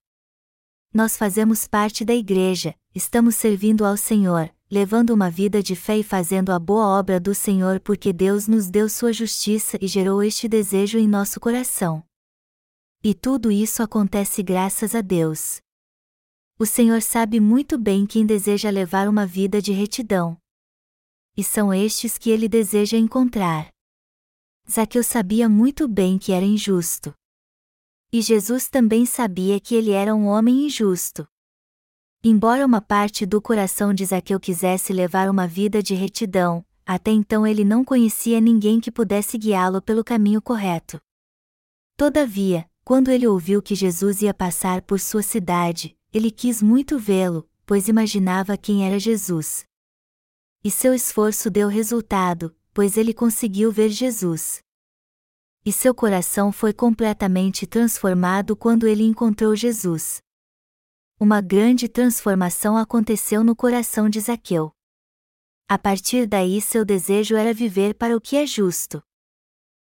Nós 0.93 1.17
fazemos 1.17 1.67
parte 1.67 2.05
da 2.05 2.15
igreja, 2.15 2.75
estamos 2.95 3.37
servindo 3.37 3.87
ao 3.87 3.97
Senhor, 3.97 4.55
levando 4.71 5.15
uma 5.15 5.31
vida 5.31 5.63
de 5.63 5.75
fé 5.75 5.97
e 5.97 6.03
fazendo 6.03 6.53
a 6.53 6.59
boa 6.59 6.87
obra 6.87 7.19
do 7.19 7.35
Senhor 7.35 7.81
porque 7.81 8.13
Deus 8.13 8.47
nos 8.47 8.69
deu 8.69 8.87
sua 8.87 9.15
justiça 9.15 9.79
e 9.81 9.87
gerou 9.87 10.23
este 10.23 10.47
desejo 10.47 10.99
em 10.99 11.09
nosso 11.09 11.41
coração. 11.41 12.05
E 13.03 13.15
tudo 13.15 13.51
isso 13.51 13.83
acontece 13.83 14.43
graças 14.43 14.95
a 14.95 15.01
Deus. 15.01 15.63
O 16.59 16.67
Senhor 16.67 17.01
sabe 17.01 17.41
muito 17.41 17.79
bem 17.79 18.05
quem 18.05 18.27
deseja 18.27 18.69
levar 18.69 19.09
uma 19.09 19.25
vida 19.25 19.63
de 19.63 19.73
retidão. 19.73 20.37
E 21.35 21.43
são 21.43 21.73
estes 21.73 22.19
que 22.19 22.29
ele 22.29 22.47
deseja 22.47 22.99
encontrar. 22.99 23.71
Zaqueu 24.71 25.03
sabia 25.03 25.49
muito 25.49 25.89
bem 25.89 26.17
que 26.17 26.31
era 26.31 26.45
injusto. 26.45 27.13
E 28.13 28.23
Jesus 28.23 28.69
também 28.69 29.05
sabia 29.05 29.59
que 29.59 29.75
ele 29.75 29.91
era 29.91 30.15
um 30.15 30.27
homem 30.27 30.67
injusto. 30.67 31.27
Embora 32.23 32.65
uma 32.65 32.81
parte 32.81 33.27
do 33.27 33.43
coração 33.43 33.93
de 33.93 34.05
Zaqueu 34.05 34.39
quisesse 34.39 34.93
levar 34.93 35.29
uma 35.29 35.45
vida 35.45 35.83
de 35.83 35.95
retidão, 35.95 36.65
até 36.87 37.11
então 37.11 37.45
ele 37.45 37.65
não 37.65 37.85
conhecia 37.85 38.41
ninguém 38.41 38.79
que 38.79 38.93
pudesse 38.93 39.37
guiá-lo 39.37 39.83
pelo 39.83 40.05
caminho 40.05 40.41
correto. 40.41 41.01
Todavia, 41.97 42.71
quando 42.85 43.11
ele 43.11 43.27
ouviu 43.27 43.61
que 43.61 43.75
Jesus 43.75 44.23
ia 44.23 44.33
passar 44.33 44.83
por 44.83 45.01
sua 45.01 45.23
cidade, 45.23 45.99
ele 46.13 46.31
quis 46.31 46.63
muito 46.63 46.97
vê-lo, 46.97 47.49
pois 47.67 47.89
imaginava 47.89 48.57
quem 48.57 48.87
era 48.87 49.01
Jesus. 49.01 49.65
E 50.63 50.71
seu 50.71 50.95
esforço 50.95 51.51
deu 51.51 51.67
resultado, 51.67 52.55
pois 52.81 52.97
ele 52.97 53.13
conseguiu 53.13 53.71
ver 53.71 53.91
Jesus. 53.91 54.63
E 55.63 55.71
seu 55.71 55.95
coração 55.95 56.51
foi 56.51 56.73
completamente 56.73 57.67
transformado 57.67 58.57
quando 58.57 58.87
ele 58.87 59.05
encontrou 59.05 59.55
Jesus 59.55 60.23
uma 61.23 61.43
grande 61.43 61.87
transformação 61.87 62.79
aconteceu 62.79 63.45
no 63.45 63.55
coração 63.55 64.09
de 64.09 64.19
Zaqueu. 64.21 64.73
A 65.69 65.77
partir 65.79 66.27
daí 66.27 66.63
seu 66.63 66.83
desejo 66.83 67.37
era 67.37 67.53
viver 67.53 67.95
para 67.95 68.17
o 68.17 68.21
que 68.21 68.37
é 68.39 68.47
justo. 68.47 69.03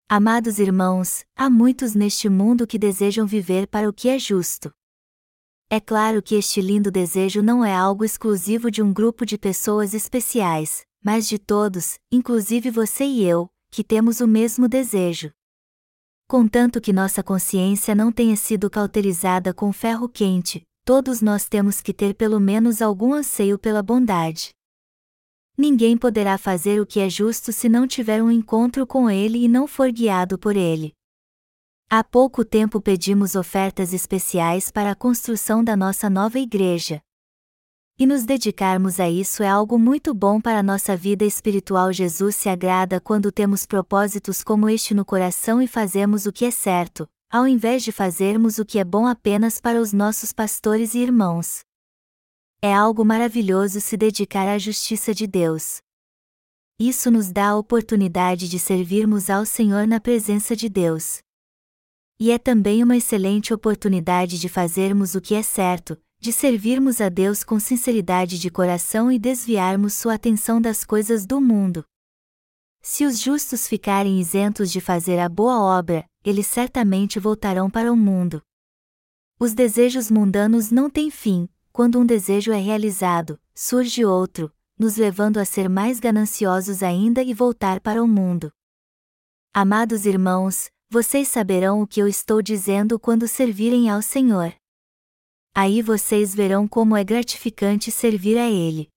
Amados 0.09 0.59
irmãos, 0.59 1.25
há 1.37 1.49
muitos 1.49 1.95
neste 1.95 2.29
mundo 2.29 2.67
que 2.67 2.77
desejam 2.77 3.29
viver 3.29 3.69
para 3.69 3.89
o 3.89 3.93
que 3.93 4.09
é 4.09 4.19
justo. 4.19 4.75
É 5.71 5.79
claro 5.79 6.21
que 6.21 6.35
este 6.35 6.61
lindo 6.61 6.91
desejo 6.91 7.45
não 7.45 7.65
é 7.65 7.73
algo 7.73 8.05
exclusivo 8.05 8.69
de 8.69 8.83
um 8.83 8.93
grupo 8.93 9.25
de 9.25 9.39
pessoas 9.39 9.95
especiais, 9.95 10.85
mas 11.03 11.29
de 11.29 11.39
todos, 11.39 11.99
inclusive 12.11 12.71
você 12.71 13.05
e 13.05 13.25
eu, 13.25 13.51
que 13.71 13.83
temos 13.83 14.21
o 14.21 14.27
mesmo 14.27 14.69
desejo. 14.69 15.33
Contanto 16.29 16.81
que 16.81 16.93
nossa 16.93 17.23
consciência 17.23 17.95
não 17.95 18.13
tenha 18.13 18.37
sido 18.37 18.71
cauterizada 18.71 19.53
com 19.53 19.73
ferro 19.73 20.09
quente, 20.09 20.63
todos 20.85 21.21
nós 21.21 21.49
temos 21.49 21.81
que 21.81 21.93
ter 21.93 22.15
pelo 22.15 22.39
menos 22.39 22.81
algum 22.81 23.15
anseio 23.15 23.59
pela 23.59 23.83
bondade. 23.83 24.51
Ninguém 25.57 25.97
poderá 25.97 26.39
fazer 26.39 26.81
o 26.81 26.87
que 26.87 27.01
é 27.01 27.11
justo 27.11 27.53
se 27.53 27.69
não 27.69 27.87
tiver 27.87 28.23
um 28.23 28.31
encontro 28.31 28.87
com 28.87 29.11
Ele 29.11 29.45
e 29.45 29.49
não 29.49 29.67
for 29.67 29.91
guiado 29.91 30.39
por 30.39 30.57
Ele. 30.57 30.95
Há 31.89 32.05
pouco 32.05 32.45
tempo 32.45 32.81
pedimos 32.81 33.35
ofertas 33.35 33.93
especiais 33.93 34.71
para 34.71 34.93
a 34.93 34.95
construção 34.95 35.63
da 35.65 35.77
nossa 35.77 36.09
nova 36.09 36.39
igreja. 36.39 37.03
E 38.01 38.07
nos 38.07 38.25
dedicarmos 38.25 38.99
a 38.99 39.11
isso 39.11 39.43
é 39.43 39.47
algo 39.47 39.79
muito 39.79 40.15
bom 40.15 40.41
para 40.41 40.61
a 40.61 40.63
nossa 40.63 40.97
vida 40.97 41.23
espiritual. 41.23 41.93
Jesus 41.93 42.35
se 42.35 42.49
agrada 42.49 42.99
quando 42.99 43.31
temos 43.31 43.67
propósitos 43.67 44.43
como 44.43 44.71
este 44.71 44.95
no 44.95 45.05
coração 45.05 45.61
e 45.61 45.67
fazemos 45.67 46.25
o 46.25 46.33
que 46.33 46.47
é 46.47 46.51
certo, 46.51 47.07
ao 47.31 47.47
invés 47.47 47.83
de 47.83 47.93
fazermos 47.93 48.57
o 48.57 48.65
que 48.65 48.79
é 48.79 48.85
bom 48.85 49.07
apenas 49.07 49.61
para 49.61 49.79
os 49.79 49.93
nossos 49.93 50.33
pastores 50.33 50.95
e 50.95 51.01
irmãos. 51.01 51.61
É 52.63 52.73
algo 52.73 53.05
maravilhoso 53.05 53.83
se 53.83 53.99
dedicar 53.99 54.49
à 54.49 54.57
justiça 54.57 55.13
de 55.13 55.27
Deus. 55.27 55.83
Isso 56.79 57.11
nos 57.11 57.31
dá 57.31 57.51
a 57.51 57.57
oportunidade 57.57 58.49
de 58.49 58.59
servirmos 58.59 59.29
ao 59.29 59.45
Senhor 59.45 59.87
na 59.87 60.01
presença 60.01 60.57
de 60.57 60.71
Deus. 60.71 61.19
E 62.19 62.31
é 62.31 62.39
também 62.39 62.83
uma 62.83 62.97
excelente 62.97 63.53
oportunidade 63.53 64.39
de 64.39 64.49
fazermos 64.49 65.15
o 65.15 65.21
que 65.21 65.35
é 65.35 65.43
certo, 65.43 66.01
de 66.21 66.33
servirmos 66.33 67.01
a 67.01 67.09
Deus 67.09 67.43
com 67.43 67.59
sinceridade 67.59 68.39
de 68.39 68.51
coração 68.51 69.11
e 69.11 69.19
desviarmos 69.19 69.95
sua 69.95 70.15
atenção 70.15 70.61
das 70.61 70.85
coisas 70.85 71.25
do 71.25 71.41
mundo. 71.41 71.83
Se 72.83 73.07
os 73.07 73.19
justos 73.19 73.67
ficarem 73.67 74.21
isentos 74.21 74.71
de 74.71 74.83
fazer 74.83 75.19
a 75.19 75.31
boa 75.31 75.59
obra, 75.59 76.05
eles 76.23 76.47
certamente 76.47 77.19
voltarão 77.19 77.71
para 77.71 77.91
o 77.91 77.97
mundo. 77.97 78.43
Os 79.39 79.55
desejos 79.55 80.11
mundanos 80.11 80.71
não 80.71 80.91
têm 80.91 81.11
fim, 81.11 81.49
quando 81.73 81.99
um 81.99 82.05
desejo 82.05 82.53
é 82.53 82.59
realizado, 82.59 83.41
surge 83.55 84.05
outro, 84.05 84.53
nos 84.79 84.97
levando 84.97 85.39
a 85.39 85.47
ser 85.47 85.71
mais 85.71 85.99
gananciosos 85.99 86.83
ainda 86.83 87.23
e 87.23 87.33
voltar 87.33 87.81
para 87.81 88.03
o 88.03 88.07
mundo. 88.07 88.53
Amados 89.55 90.05
irmãos, 90.05 90.71
vocês 90.91 91.29
saberão 91.29 91.81
o 91.81 91.87
que 91.87 92.01
eu 92.01 92.07
estou 92.07 92.43
dizendo 92.43 92.99
quando 92.99 93.27
servirem 93.27 93.89
ao 93.89 94.03
Senhor. 94.03 94.60
Aí 95.55 95.83
vocês 95.83 96.35
verão 96.35 96.69
como 96.69 96.97
é 96.97 97.03
gratificante 97.03 97.91
servir 97.91 98.39
a 98.39 98.49
Ele. 98.49 98.89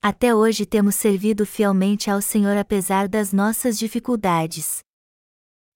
Até 0.00 0.34
hoje 0.34 0.64
temos 0.64 0.94
servido 0.94 1.44
fielmente 1.44 2.10
ao 2.10 2.22
Senhor 2.22 2.56
apesar 2.56 3.08
das 3.08 3.32
nossas 3.32 3.78
dificuldades. 3.78 4.80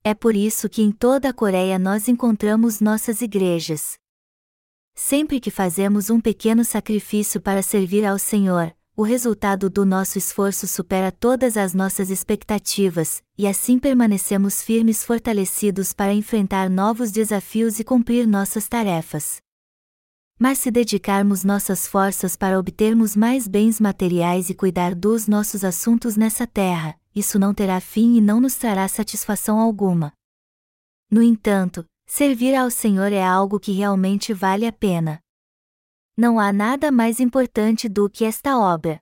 É 0.05 0.15
por 0.15 0.35
isso 0.35 0.69
que 0.69 0.83
em 0.83 0.91
toda 0.91 1.29
a 1.29 1.33
Coreia 1.33 1.79
nós 1.79 2.09
encontramos 2.09 2.81
nossas 2.81 3.21
igrejas. 3.21 3.95
Sempre 4.95 5.41
que 5.41 5.51
fazemos 5.51 6.11
um 6.11 6.21
pequeno 6.21 6.65
sacrifício 6.65 7.41
para 7.41 7.63
servir 7.63 8.05
ao 8.05 8.19
Senhor, 8.19 8.75
o 8.97 9.03
resultado 9.03 9.71
do 9.71 9.87
nosso 9.87 10.19
esforço 10.19 10.67
supera 10.67 11.11
todas 11.11 11.57
as 11.57 11.73
nossas 11.73 12.11
expectativas, 12.11 13.23
e 13.39 13.47
assim 13.47 13.79
permanecemos 13.79 14.63
firmes 14.63 15.05
fortalecidos 15.05 15.93
para 15.93 16.13
enfrentar 16.13 16.69
novos 16.69 17.11
desafios 17.11 17.81
e 17.81 17.85
cumprir 17.85 18.27
nossas 18.27 18.69
tarefas. 18.69 19.41
Mas 20.43 20.59
se 20.59 20.73
dedicarmos 20.73 21.45
nossas 21.45 21.87
forças 21.87 22.35
para 22.35 22.59
obtermos 22.59 23.15
mais 23.15 23.47
bens 23.47 23.79
materiais 23.79 24.51
e 24.51 24.55
cuidar 24.55 24.93
dos 24.93 25.29
nossos 25.29 25.63
assuntos 25.63 26.17
nessa 26.17 26.49
terra, 26.49 26.99
isso 27.15 27.39
não 27.39 27.55
terá 27.55 27.79
fim 27.79 28.17
e 28.17 28.21
não 28.21 28.41
nos 28.41 28.57
trará 28.57 28.89
satisfação 28.89 29.61
alguma. 29.61 30.13
No 31.09 31.23
entanto, 31.23 31.87
servir 32.09 32.57
ao 32.57 32.73
Senhor 32.73 33.13
é 33.13 33.23
algo 33.23 33.61
que 33.61 33.71
realmente 33.71 34.35
vale 34.35 34.67
a 34.67 34.73
pena. 34.73 35.21
Não 36.17 36.41
há 36.41 36.53
nada 36.53 36.91
mais 36.91 37.21
importante 37.21 37.89
do 37.89 38.11
que 38.11 38.25
esta 38.25 38.59
obra. 38.59 38.99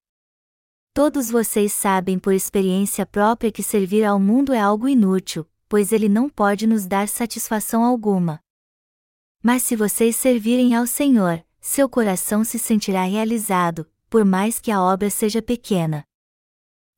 Todos 0.93 1.31
vocês 1.31 1.73
sabem 1.73 2.19
por 2.19 2.35
experiência 2.35 3.07
própria 3.07 3.51
que 3.51 3.63
servir 3.63 4.05
ao 4.05 4.21
mundo 4.21 4.53
é 4.53 4.61
algo 4.61 4.87
inútil, 4.87 5.49
pois 5.71 5.91
ele 5.91 6.07
não 6.07 6.29
pode 6.29 6.67
nos 6.67 6.85
dar 6.85 7.09
satisfação 7.09 7.83
alguma. 7.83 8.43
Mas 9.43 9.63
se 9.63 9.75
vocês 9.75 10.17
servirem 10.17 10.75
ao 10.75 10.87
Senhor, 10.87 11.43
seu 11.61 11.89
coração 11.89 12.45
se 12.45 12.59
sentirá 12.59 13.05
realizado, 13.05 13.87
por 14.09 14.25
mais 14.25 14.61
que 14.61 14.71
a 14.71 14.83
obra 14.83 15.09
seja 15.09 15.41
pequena. 15.41 16.05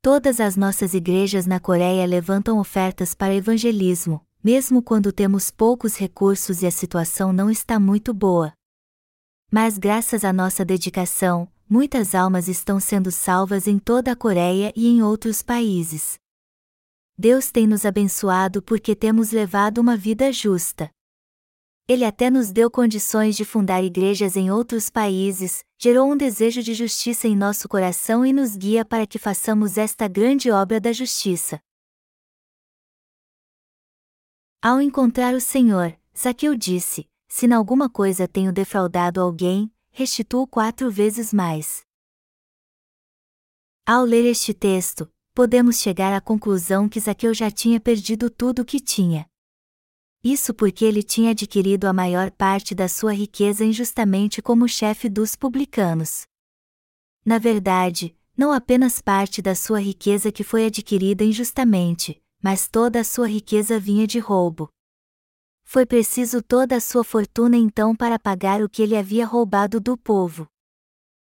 Todas 0.01 0.41
as 0.41 0.57
nossas 0.57 0.95
igrejas 0.95 1.47
na 1.47 1.61
Coreia 1.61 2.05
levantam 2.07 2.59
ofertas 2.59 3.15
para 3.15 3.35
evangelismo, 3.35 4.21
mesmo 4.43 4.83
quando 4.83 5.13
temos 5.13 5.51
poucos 5.51 5.97
recursos 5.97 6.63
e 6.63 6.67
a 6.67 6.71
situação 6.73 7.33
não 7.33 7.49
está 7.49 7.79
muito 7.79 8.13
boa. 8.13 8.53
Mas 9.49 9.79
graças 9.79 10.25
à 10.25 10.33
nossa 10.33 10.65
dedicação, 10.65 11.49
muitas 11.69 12.15
almas 12.15 12.49
estão 12.49 12.81
sendo 12.81 13.13
salvas 13.13 13.69
em 13.69 13.79
toda 13.79 14.11
a 14.11 14.17
Coreia 14.17 14.73
e 14.75 14.89
em 14.89 15.03
outros 15.03 15.43
países. 15.43 16.19
Deus 17.17 17.53
tem 17.53 17.69
nos 17.69 17.87
abençoado 17.87 18.61
porque 18.61 18.97
temos 18.97 19.31
levado 19.31 19.79
uma 19.79 19.97
vida 19.97 20.33
justa. 20.33 20.91
Ele 21.89 22.05
até 22.05 22.31
nos 22.31 22.53
deu 22.53 22.71
condições 22.71 23.37
de 23.37 23.45
fundar 23.45 23.83
igrejas 23.83 24.37
em 24.37 24.51
outros 24.51 24.89
países, 24.89 25.65
gerou 25.77 26.11
um 26.11 26.17
desejo 26.17 26.62
de 26.62 26.75
justiça 26.75 27.27
em 27.27 27.37
nosso 27.37 27.69
coração 27.69 28.25
e 28.25 28.33
nos 28.33 28.57
guia 28.57 28.85
para 28.85 29.07
que 29.07 29.19
façamos 29.19 29.77
esta 29.77 30.07
grande 30.07 30.51
obra 30.51 30.81
da 30.81 30.93
justiça. 30.93 31.61
Ao 34.62 34.81
encontrar 34.81 35.35
o 35.35 35.41
Senhor, 35.41 35.99
Zaqueu 36.17 36.55
disse: 36.55 37.11
Se 37.29 37.47
em 37.47 37.53
alguma 37.53 37.91
coisa 37.91 38.29
tenho 38.29 38.53
defraudado 38.53 39.21
alguém, 39.21 39.69
restituo 39.91 40.47
quatro 40.47 40.89
vezes 40.89 41.33
mais. 41.33 41.83
Ao 43.85 44.05
ler 44.05 44.25
este 44.25 44.55
texto, 44.55 45.12
podemos 45.35 45.81
chegar 45.81 46.12
à 46.12 46.21
conclusão 46.21 46.89
que 46.89 47.01
Zaqueu 47.01 47.35
já 47.35 47.51
tinha 47.51 47.81
perdido 47.81 48.31
tudo 48.31 48.62
o 48.62 48.65
que 48.65 48.79
tinha. 48.79 49.29
Isso 50.25 50.55
porque 50.55 50.85
ele 50.85 51.02
tinha 51.02 51.33
adquirido 51.33 51.87
a 51.87 51.93
maior 51.93 52.31
parte 52.31 52.76
da 52.76 52.88
sua 52.88 53.12
riqueza 53.12 53.64
injustamente 53.64 54.41
como 54.41 54.69
chefe 54.69 55.09
dos 55.09 55.35
publicanos. 55.35 56.26
Na 57.25 57.38
verdade, 57.38 58.17
não 58.37 58.52
apenas 58.52 59.02
parte 59.02 59.43
da 59.43 59.57
sua 59.57 59.81
riqueza 59.81 60.31
que 60.31 60.45
foi 60.45 60.67
adquirida 60.67 61.25
injustamente, 61.25 62.23
mas 62.41 62.69
toda 62.69 63.00
a 63.00 63.05
sua 63.05 63.26
riqueza 63.26 63.81
vinha 63.81 64.07
de 64.07 64.21
roubo. 64.21 64.69
Foi 65.64 65.85
preciso 65.85 66.41
toda 66.41 66.76
a 66.76 66.81
sua 66.81 67.02
fortuna 67.02 67.57
então 67.57 67.95
para 67.95 68.17
pagar 68.17 68.62
o 68.62 68.69
que 68.69 68.81
ele 68.81 68.97
havia 68.97 69.26
roubado 69.26 69.81
do 69.81 69.97
povo. 69.97 70.47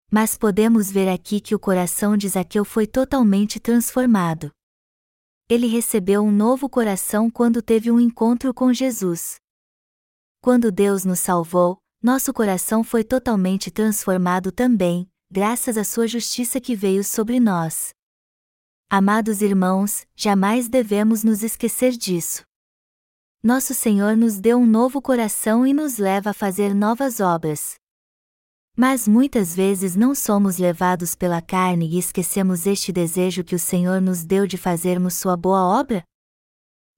Mas 0.09 0.37
podemos 0.37 0.89
ver 0.89 1.09
aqui 1.09 1.41
que 1.41 1.53
o 1.53 1.59
coração 1.59 2.15
de 2.15 2.29
Zaqueu 2.29 2.63
foi 2.63 2.87
totalmente 2.87 3.59
transformado 3.59 4.49
ele 5.49 5.67
recebeu 5.67 6.21
um 6.23 6.31
novo 6.31 6.67
coração 6.67 7.29
quando 7.29 7.61
teve 7.61 7.89
um 7.89 7.99
encontro 7.99 8.53
com 8.53 8.73
Jesus. 8.73 9.37
Quando 10.41 10.71
Deus 10.71 11.05
nos 11.05 11.19
salvou, 11.19 11.77
nosso 12.03 12.33
coração 12.33 12.83
foi 12.83 13.03
totalmente 13.03 13.71
transformado 13.71 14.51
também, 14.51 15.09
graças 15.31 15.77
à 15.77 15.83
sua 15.83 16.07
justiça 16.07 16.59
que 16.59 16.75
veio 16.75 17.03
sobre 17.03 17.39
nós. 17.39 17.93
Amados 18.89 19.41
irmãos, 19.41 20.05
jamais 20.15 20.67
devemos 20.67 21.23
nos 21.23 21.43
esquecer 21.43 21.91
disso. 21.91 22.43
Nosso 23.41 23.73
Senhor 23.73 24.17
nos 24.17 24.39
deu 24.39 24.57
um 24.57 24.65
novo 24.65 25.01
coração 25.01 25.65
e 25.65 25.73
nos 25.73 25.97
leva 25.97 26.31
a 26.31 26.33
fazer 26.33 26.73
novas 26.75 27.19
obras. 27.21 27.75
Mas 28.79 29.07
muitas 29.07 29.55
vezes 29.55 29.95
não 29.95 30.13
somos 30.13 30.59
levados 30.59 31.15
pela 31.15 31.41
carne 31.41 31.87
e 31.89 31.97
esquecemos 31.97 32.67
este 32.67 32.91
desejo 32.91 33.43
que 33.43 33.55
o 33.55 33.59
Senhor 33.59 33.99
nos 33.99 34.23
deu 34.23 34.45
de 34.45 34.55
fazermos 34.55 35.15
sua 35.15 35.35
boa 35.35 35.63
obra? 35.79 36.03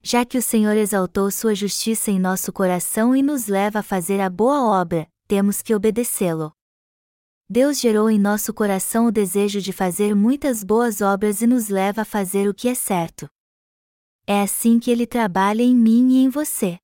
Já 0.03 0.25
que 0.25 0.37
o 0.37 0.41
Senhor 0.41 0.75
exaltou 0.75 1.31
sua 1.31 1.55
justiça 1.55 2.11
em 2.11 2.19
nosso 2.19 2.51
coração 2.51 3.15
e 3.15 3.23
nos 3.23 3.47
leva 3.47 3.79
a 3.79 3.83
fazer 3.83 4.19
a 4.19 4.29
boa 4.29 4.61
obra, 4.81 5.07
temos 5.25 5.61
que 5.61 5.73
obedecê-lo. 5.73 6.51
Deus 7.49 7.79
gerou 7.79 8.09
em 8.09 8.19
nosso 8.19 8.53
coração 8.53 9.05
o 9.05 9.11
desejo 9.11 9.61
de 9.61 9.71
fazer 9.71 10.13
muitas 10.13 10.65
boas 10.65 10.99
obras 10.99 11.41
e 11.41 11.47
nos 11.47 11.69
leva 11.69 12.01
a 12.01 12.05
fazer 12.05 12.49
o 12.49 12.53
que 12.53 12.67
é 12.67 12.75
certo. 12.75 13.25
É 14.27 14.41
assim 14.41 14.79
que 14.79 14.91
ele 14.91 15.07
trabalha 15.07 15.63
em 15.63 15.73
mim 15.73 16.11
e 16.11 16.17
em 16.25 16.29
você. 16.29 16.77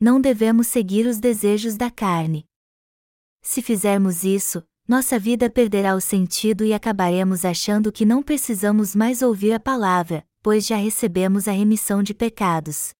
Não 0.00 0.20
devemos 0.20 0.68
seguir 0.68 1.04
os 1.04 1.18
desejos 1.18 1.76
da 1.76 1.90
carne. 1.90 2.47
Se 3.40 3.62
fizermos 3.62 4.24
isso, 4.24 4.62
nossa 4.86 5.18
vida 5.18 5.50
perderá 5.50 5.94
o 5.94 6.00
sentido 6.00 6.64
e 6.64 6.72
acabaremos 6.72 7.44
achando 7.44 7.92
que 7.92 8.06
não 8.06 8.22
precisamos 8.22 8.96
mais 8.96 9.20
ouvir 9.20 9.52
a 9.52 9.60
palavra, 9.60 10.26
pois 10.42 10.66
já 10.66 10.76
recebemos 10.76 11.46
a 11.46 11.52
remissão 11.52 12.02
de 12.02 12.14
pecados. 12.14 12.90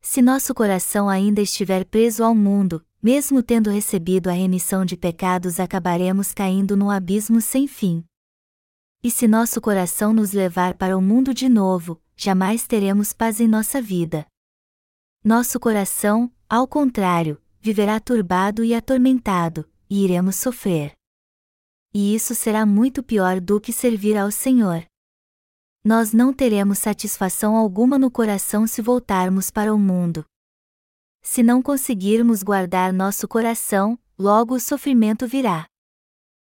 Se 0.00 0.20
nosso 0.20 0.54
coração 0.54 1.08
ainda 1.08 1.40
estiver 1.40 1.84
preso 1.84 2.24
ao 2.24 2.34
mundo, 2.34 2.84
mesmo 3.02 3.42
tendo 3.42 3.70
recebido 3.70 4.28
a 4.28 4.32
remissão 4.32 4.84
de 4.84 4.96
pecados, 4.96 5.60
acabaremos 5.60 6.32
caindo 6.32 6.76
num 6.76 6.90
abismo 6.90 7.40
sem 7.40 7.66
fim. 7.66 8.04
E 9.02 9.10
se 9.10 9.28
nosso 9.28 9.60
coração 9.60 10.12
nos 10.12 10.32
levar 10.32 10.74
para 10.74 10.98
o 10.98 11.00
mundo 11.00 11.32
de 11.32 11.48
novo, 11.48 12.00
jamais 12.16 12.66
teremos 12.66 13.12
paz 13.12 13.40
em 13.40 13.46
nossa 13.46 13.80
vida. 13.80 14.26
Nosso 15.22 15.60
coração, 15.60 16.32
ao 16.48 16.66
contrário, 16.66 17.40
viverá 17.60 18.00
turbado 18.00 18.64
e 18.64 18.74
atormentado, 18.74 19.68
e 19.88 20.04
iremos 20.04 20.36
sofrer. 20.36 20.92
E 21.92 22.14
isso 22.14 22.34
será 22.34 22.66
muito 22.66 23.02
pior 23.02 23.40
do 23.40 23.60
que 23.60 23.72
servir 23.72 24.16
ao 24.16 24.30
Senhor. 24.30 24.84
Nós 25.84 26.12
não 26.12 26.32
teremos 26.32 26.78
satisfação 26.78 27.56
alguma 27.56 27.98
no 27.98 28.10
coração 28.10 28.66
se 28.66 28.82
voltarmos 28.82 29.50
para 29.50 29.74
o 29.74 29.78
mundo. 29.78 30.24
Se 31.22 31.42
não 31.42 31.62
conseguirmos 31.62 32.42
guardar 32.42 32.92
nosso 32.92 33.26
coração, 33.26 33.98
logo 34.18 34.54
o 34.54 34.60
sofrimento 34.60 35.26
virá. 35.26 35.66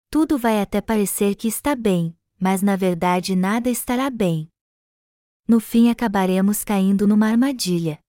Tudo 0.10 0.38
vai 0.38 0.62
até 0.62 0.80
parecer 0.80 1.36
que 1.36 1.48
está 1.48 1.76
bem, 1.76 2.18
mas 2.40 2.62
na 2.62 2.76
verdade 2.76 3.36
nada 3.36 3.70
estará 3.70 4.10
bem. 4.10 4.50
No 5.48 5.60
fim 5.60 5.90
acabaremos 5.90 6.64
caindo 6.64 7.08
numa 7.08 7.28
armadilha. 7.28 8.00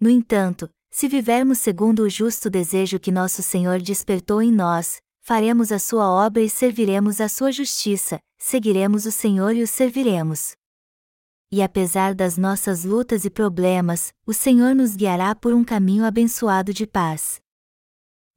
No 0.00 0.10
entanto, 0.10 0.68
se 0.94 1.08
vivermos 1.08 1.58
segundo 1.58 2.04
o 2.04 2.08
justo 2.08 2.48
desejo 2.48 3.00
que 3.00 3.10
nosso 3.10 3.42
Senhor 3.42 3.82
despertou 3.82 4.40
em 4.40 4.52
nós, 4.52 5.02
faremos 5.22 5.72
a 5.72 5.78
sua 5.80 6.08
obra 6.08 6.40
e 6.40 6.48
serviremos 6.48 7.20
a 7.20 7.28
sua 7.28 7.50
justiça, 7.50 8.20
seguiremos 8.38 9.04
o 9.04 9.10
Senhor 9.10 9.56
e 9.56 9.62
o 9.64 9.66
serviremos. 9.66 10.52
E 11.50 11.60
apesar 11.62 12.14
das 12.14 12.38
nossas 12.38 12.84
lutas 12.84 13.24
e 13.24 13.30
problemas, 13.30 14.12
o 14.24 14.32
Senhor 14.32 14.72
nos 14.72 14.94
guiará 14.94 15.34
por 15.34 15.52
um 15.52 15.64
caminho 15.64 16.04
abençoado 16.04 16.72
de 16.72 16.86
paz. 16.86 17.40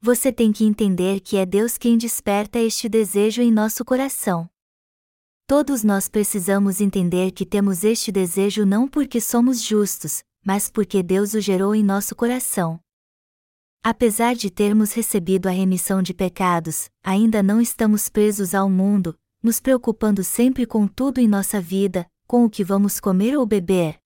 Você 0.00 0.32
tem 0.32 0.50
que 0.50 0.64
entender 0.64 1.20
que 1.20 1.36
é 1.36 1.46
Deus 1.46 1.78
quem 1.78 1.96
desperta 1.96 2.58
este 2.58 2.88
desejo 2.88 3.40
em 3.40 3.52
nosso 3.52 3.84
coração. 3.84 4.50
Todos 5.46 5.84
nós 5.84 6.08
precisamos 6.08 6.80
entender 6.80 7.30
que 7.30 7.46
temos 7.46 7.84
este 7.84 8.10
desejo 8.10 8.66
não 8.66 8.88
porque 8.88 9.20
somos 9.20 9.62
justos, 9.62 10.24
mas 10.44 10.70
porque 10.70 11.02
Deus 11.02 11.34
o 11.34 11.40
gerou 11.40 11.74
em 11.74 11.82
nosso 11.82 12.14
coração. 12.14 12.80
Apesar 13.82 14.34
de 14.34 14.50
termos 14.50 14.92
recebido 14.92 15.46
a 15.46 15.50
remissão 15.50 16.02
de 16.02 16.12
pecados, 16.12 16.90
ainda 17.02 17.42
não 17.42 17.60
estamos 17.60 18.08
presos 18.08 18.54
ao 18.54 18.68
mundo, 18.68 19.18
nos 19.42 19.60
preocupando 19.60 20.24
sempre 20.24 20.66
com 20.66 20.86
tudo 20.86 21.18
em 21.18 21.28
nossa 21.28 21.60
vida, 21.60 22.06
com 22.26 22.44
o 22.44 22.50
que 22.50 22.64
vamos 22.64 23.00
comer 23.00 23.36
ou 23.36 23.46
beber. 23.46 23.98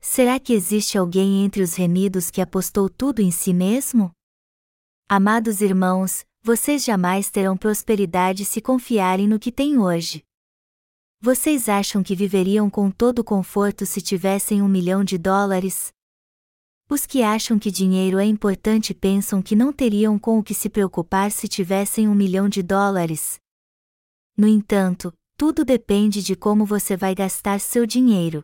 Será 0.00 0.40
que 0.40 0.52
existe 0.52 0.98
alguém 0.98 1.44
entre 1.44 1.62
os 1.62 1.74
remidos 1.74 2.30
que 2.30 2.40
apostou 2.40 2.90
tudo 2.90 3.20
em 3.20 3.30
si 3.30 3.54
mesmo? 3.54 4.10
Amados 5.08 5.60
irmãos, 5.60 6.24
vocês 6.42 6.84
jamais 6.84 7.30
terão 7.30 7.56
prosperidade 7.56 8.44
se 8.44 8.60
confiarem 8.60 9.28
no 9.28 9.38
que 9.38 9.52
têm 9.52 9.78
hoje. 9.78 10.24
Vocês 11.24 11.68
acham 11.68 12.02
que 12.02 12.16
viveriam 12.16 12.68
com 12.68 12.90
todo 12.90 13.22
conforto 13.22 13.86
se 13.86 14.00
tivessem 14.00 14.60
um 14.60 14.66
milhão 14.66 15.04
de 15.04 15.16
dólares? 15.16 15.92
Os 16.90 17.06
que 17.06 17.22
acham 17.22 17.60
que 17.60 17.70
dinheiro 17.70 18.18
é 18.18 18.24
importante 18.24 18.92
pensam 18.92 19.40
que 19.40 19.54
não 19.54 19.72
teriam 19.72 20.18
com 20.18 20.40
o 20.40 20.42
que 20.42 20.52
se 20.52 20.68
preocupar 20.68 21.30
se 21.30 21.46
tivessem 21.46 22.08
um 22.08 22.14
milhão 22.16 22.48
de 22.48 22.60
dólares. 22.60 23.38
No 24.36 24.48
entanto, 24.48 25.14
tudo 25.36 25.64
depende 25.64 26.24
de 26.24 26.34
como 26.34 26.66
você 26.66 26.96
vai 26.96 27.14
gastar 27.14 27.60
seu 27.60 27.86
dinheiro. 27.86 28.42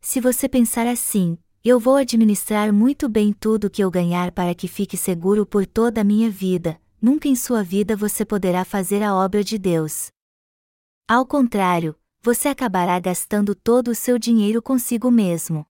Se 0.00 0.20
você 0.20 0.48
pensar 0.48 0.86
assim, 0.86 1.36
eu 1.64 1.80
vou 1.80 1.96
administrar 1.96 2.72
muito 2.72 3.08
bem 3.08 3.32
tudo 3.32 3.68
que 3.68 3.82
eu 3.82 3.90
ganhar 3.90 4.30
para 4.30 4.54
que 4.54 4.68
fique 4.68 4.96
seguro 4.96 5.44
por 5.44 5.66
toda 5.66 6.02
a 6.02 6.04
minha 6.04 6.30
vida, 6.30 6.80
nunca 7.00 7.26
em 7.26 7.34
sua 7.34 7.64
vida 7.64 7.96
você 7.96 8.24
poderá 8.24 8.64
fazer 8.64 9.02
a 9.02 9.16
obra 9.16 9.42
de 9.42 9.58
Deus. 9.58 10.12
Ao 11.08 11.26
contrário, 11.26 11.96
você 12.22 12.48
acabará 12.48 12.98
gastando 13.00 13.54
todo 13.54 13.88
o 13.88 13.94
seu 13.94 14.18
dinheiro 14.18 14.62
consigo 14.62 15.10
mesmo. 15.10 15.66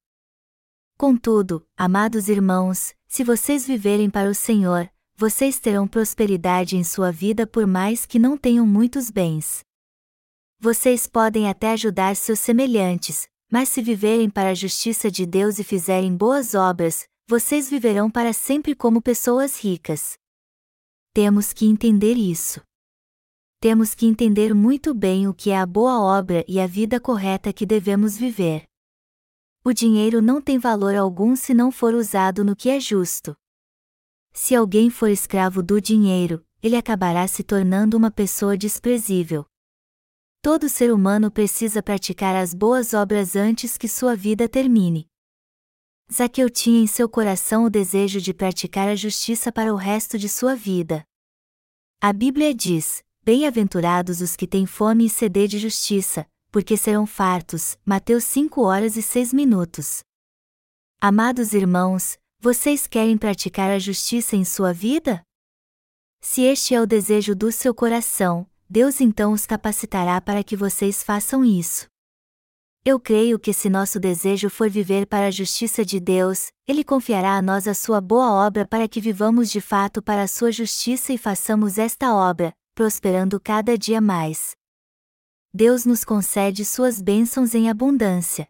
Contudo, 0.98 1.66
amados 1.76 2.28
irmãos, 2.28 2.94
se 3.08 3.24
vocês 3.24 3.66
viverem 3.66 4.10
para 4.10 4.28
o 4.28 4.34
Senhor, 4.34 4.90
vocês 5.16 5.58
terão 5.58 5.88
prosperidade 5.88 6.76
em 6.76 6.84
sua 6.84 7.10
vida 7.10 7.46
por 7.46 7.66
mais 7.66 8.04
que 8.04 8.18
não 8.18 8.36
tenham 8.36 8.66
muitos 8.66 9.10
bens. 9.10 9.64
Vocês 10.60 11.06
podem 11.06 11.48
até 11.48 11.72
ajudar 11.72 12.14
seus 12.14 12.38
semelhantes, 12.38 13.26
mas 13.50 13.68
se 13.70 13.82
viverem 13.82 14.28
para 14.28 14.50
a 14.50 14.54
justiça 14.54 15.10
de 15.10 15.26
Deus 15.26 15.58
e 15.58 15.64
fizerem 15.64 16.14
boas 16.14 16.54
obras, 16.54 17.08
vocês 17.26 17.68
viverão 17.68 18.10
para 18.10 18.32
sempre 18.32 18.74
como 18.74 19.00
pessoas 19.00 19.58
ricas. 19.58 20.18
Temos 21.14 21.52
que 21.52 21.66
entender 21.66 22.14
isso 22.14 22.60
temos 23.62 23.94
que 23.94 24.06
entender 24.06 24.52
muito 24.52 24.92
bem 24.92 25.28
o 25.28 25.32
que 25.32 25.50
é 25.50 25.56
a 25.56 25.64
boa 25.64 26.00
obra 26.00 26.44
e 26.48 26.58
a 26.58 26.66
vida 26.66 26.98
correta 26.98 27.52
que 27.52 27.64
devemos 27.64 28.16
viver. 28.16 28.64
O 29.64 29.72
dinheiro 29.72 30.20
não 30.20 30.42
tem 30.42 30.58
valor 30.58 30.96
algum 30.96 31.36
se 31.36 31.54
não 31.54 31.70
for 31.70 31.94
usado 31.94 32.44
no 32.44 32.56
que 32.56 32.68
é 32.68 32.80
justo. 32.80 33.36
Se 34.32 34.56
alguém 34.56 34.90
for 34.90 35.06
escravo 35.06 35.62
do 35.62 35.80
dinheiro, 35.80 36.44
ele 36.60 36.74
acabará 36.74 37.28
se 37.28 37.44
tornando 37.44 37.96
uma 37.96 38.10
pessoa 38.10 38.56
desprezível. 38.56 39.46
Todo 40.42 40.68
ser 40.68 40.92
humano 40.92 41.30
precisa 41.30 41.80
praticar 41.80 42.34
as 42.34 42.52
boas 42.52 42.92
obras 42.92 43.36
antes 43.36 43.78
que 43.78 43.86
sua 43.86 44.16
vida 44.16 44.48
termine. 44.48 45.08
Zaqueu 46.12 46.50
tinha 46.50 46.82
em 46.82 46.88
seu 46.88 47.08
coração 47.08 47.66
o 47.66 47.70
desejo 47.70 48.20
de 48.20 48.34
praticar 48.34 48.88
a 48.88 48.96
justiça 48.96 49.52
para 49.52 49.72
o 49.72 49.76
resto 49.76 50.18
de 50.18 50.28
sua 50.28 50.56
vida. 50.56 51.04
A 52.00 52.12
Bíblia 52.12 52.52
diz: 52.52 53.04
Bem-aventurados 53.24 54.20
os 54.20 54.34
que 54.34 54.48
têm 54.48 54.66
fome 54.66 55.06
e 55.06 55.08
sede 55.08 55.46
de 55.46 55.56
justiça, 55.56 56.26
porque 56.50 56.76
serão 56.76 57.06
fartos. 57.06 57.78
Mateus 57.86 58.24
5 58.24 58.60
horas 58.62 58.96
e 58.96 59.02
6 59.02 59.32
minutos. 59.32 60.00
Amados 61.00 61.52
irmãos, 61.52 62.18
vocês 62.40 62.88
querem 62.88 63.16
praticar 63.16 63.70
a 63.70 63.78
justiça 63.78 64.34
em 64.34 64.44
sua 64.44 64.72
vida? 64.72 65.22
Se 66.20 66.42
este 66.42 66.74
é 66.74 66.80
o 66.80 66.86
desejo 66.86 67.32
do 67.36 67.52
seu 67.52 67.72
coração, 67.72 68.44
Deus 68.68 69.00
então 69.00 69.32
os 69.32 69.46
capacitará 69.46 70.20
para 70.20 70.42
que 70.42 70.56
vocês 70.56 71.04
façam 71.04 71.44
isso. 71.44 71.86
Eu 72.84 72.98
creio 72.98 73.38
que 73.38 73.52
se 73.52 73.70
nosso 73.70 74.00
desejo 74.00 74.50
for 74.50 74.68
viver 74.68 75.06
para 75.06 75.28
a 75.28 75.30
justiça 75.30 75.84
de 75.84 76.00
Deus, 76.00 76.48
Ele 76.66 76.82
confiará 76.82 77.36
a 77.36 77.42
nós 77.42 77.68
a 77.68 77.74
sua 77.74 78.00
boa 78.00 78.32
obra 78.32 78.66
para 78.66 78.88
que 78.88 79.00
vivamos 79.00 79.48
de 79.48 79.60
fato 79.60 80.02
para 80.02 80.24
a 80.24 80.28
sua 80.28 80.50
justiça 80.50 81.12
e 81.12 81.18
façamos 81.18 81.78
esta 81.78 82.12
obra, 82.12 82.52
prosperando 82.74 83.38
cada 83.38 83.76
dia 83.76 84.00
mais. 84.00 84.56
Deus 85.52 85.84
nos 85.84 86.04
concede 86.04 86.64
suas 86.64 87.00
bênçãos 87.00 87.54
em 87.54 87.68
abundância. 87.68 88.48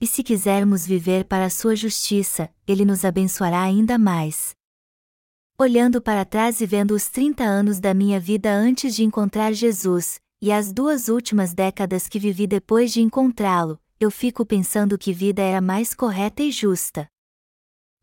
E 0.00 0.06
se 0.06 0.22
quisermos 0.22 0.86
viver 0.86 1.24
para 1.24 1.46
a 1.46 1.50
sua 1.50 1.76
justiça, 1.76 2.48
Ele 2.66 2.84
nos 2.84 3.04
abençoará 3.04 3.62
ainda 3.62 3.98
mais. 3.98 4.56
Olhando 5.58 6.00
para 6.00 6.24
trás 6.24 6.60
e 6.60 6.66
vendo 6.66 6.92
os 6.92 7.08
30 7.08 7.42
anos 7.42 7.80
da 7.80 7.92
minha 7.92 8.20
vida 8.20 8.50
antes 8.50 8.94
de 8.94 9.04
encontrar 9.04 9.52
Jesus, 9.52 10.20
e 10.40 10.52
as 10.52 10.72
duas 10.72 11.08
últimas 11.08 11.52
décadas 11.52 12.08
que 12.08 12.18
vivi 12.18 12.46
depois 12.46 12.92
de 12.92 13.00
encontrá-lo, 13.00 13.78
eu 13.98 14.10
fico 14.10 14.46
pensando 14.46 14.96
que 14.96 15.12
vida 15.12 15.42
era 15.42 15.60
mais 15.60 15.92
correta 15.92 16.44
e 16.44 16.52
justa. 16.52 17.10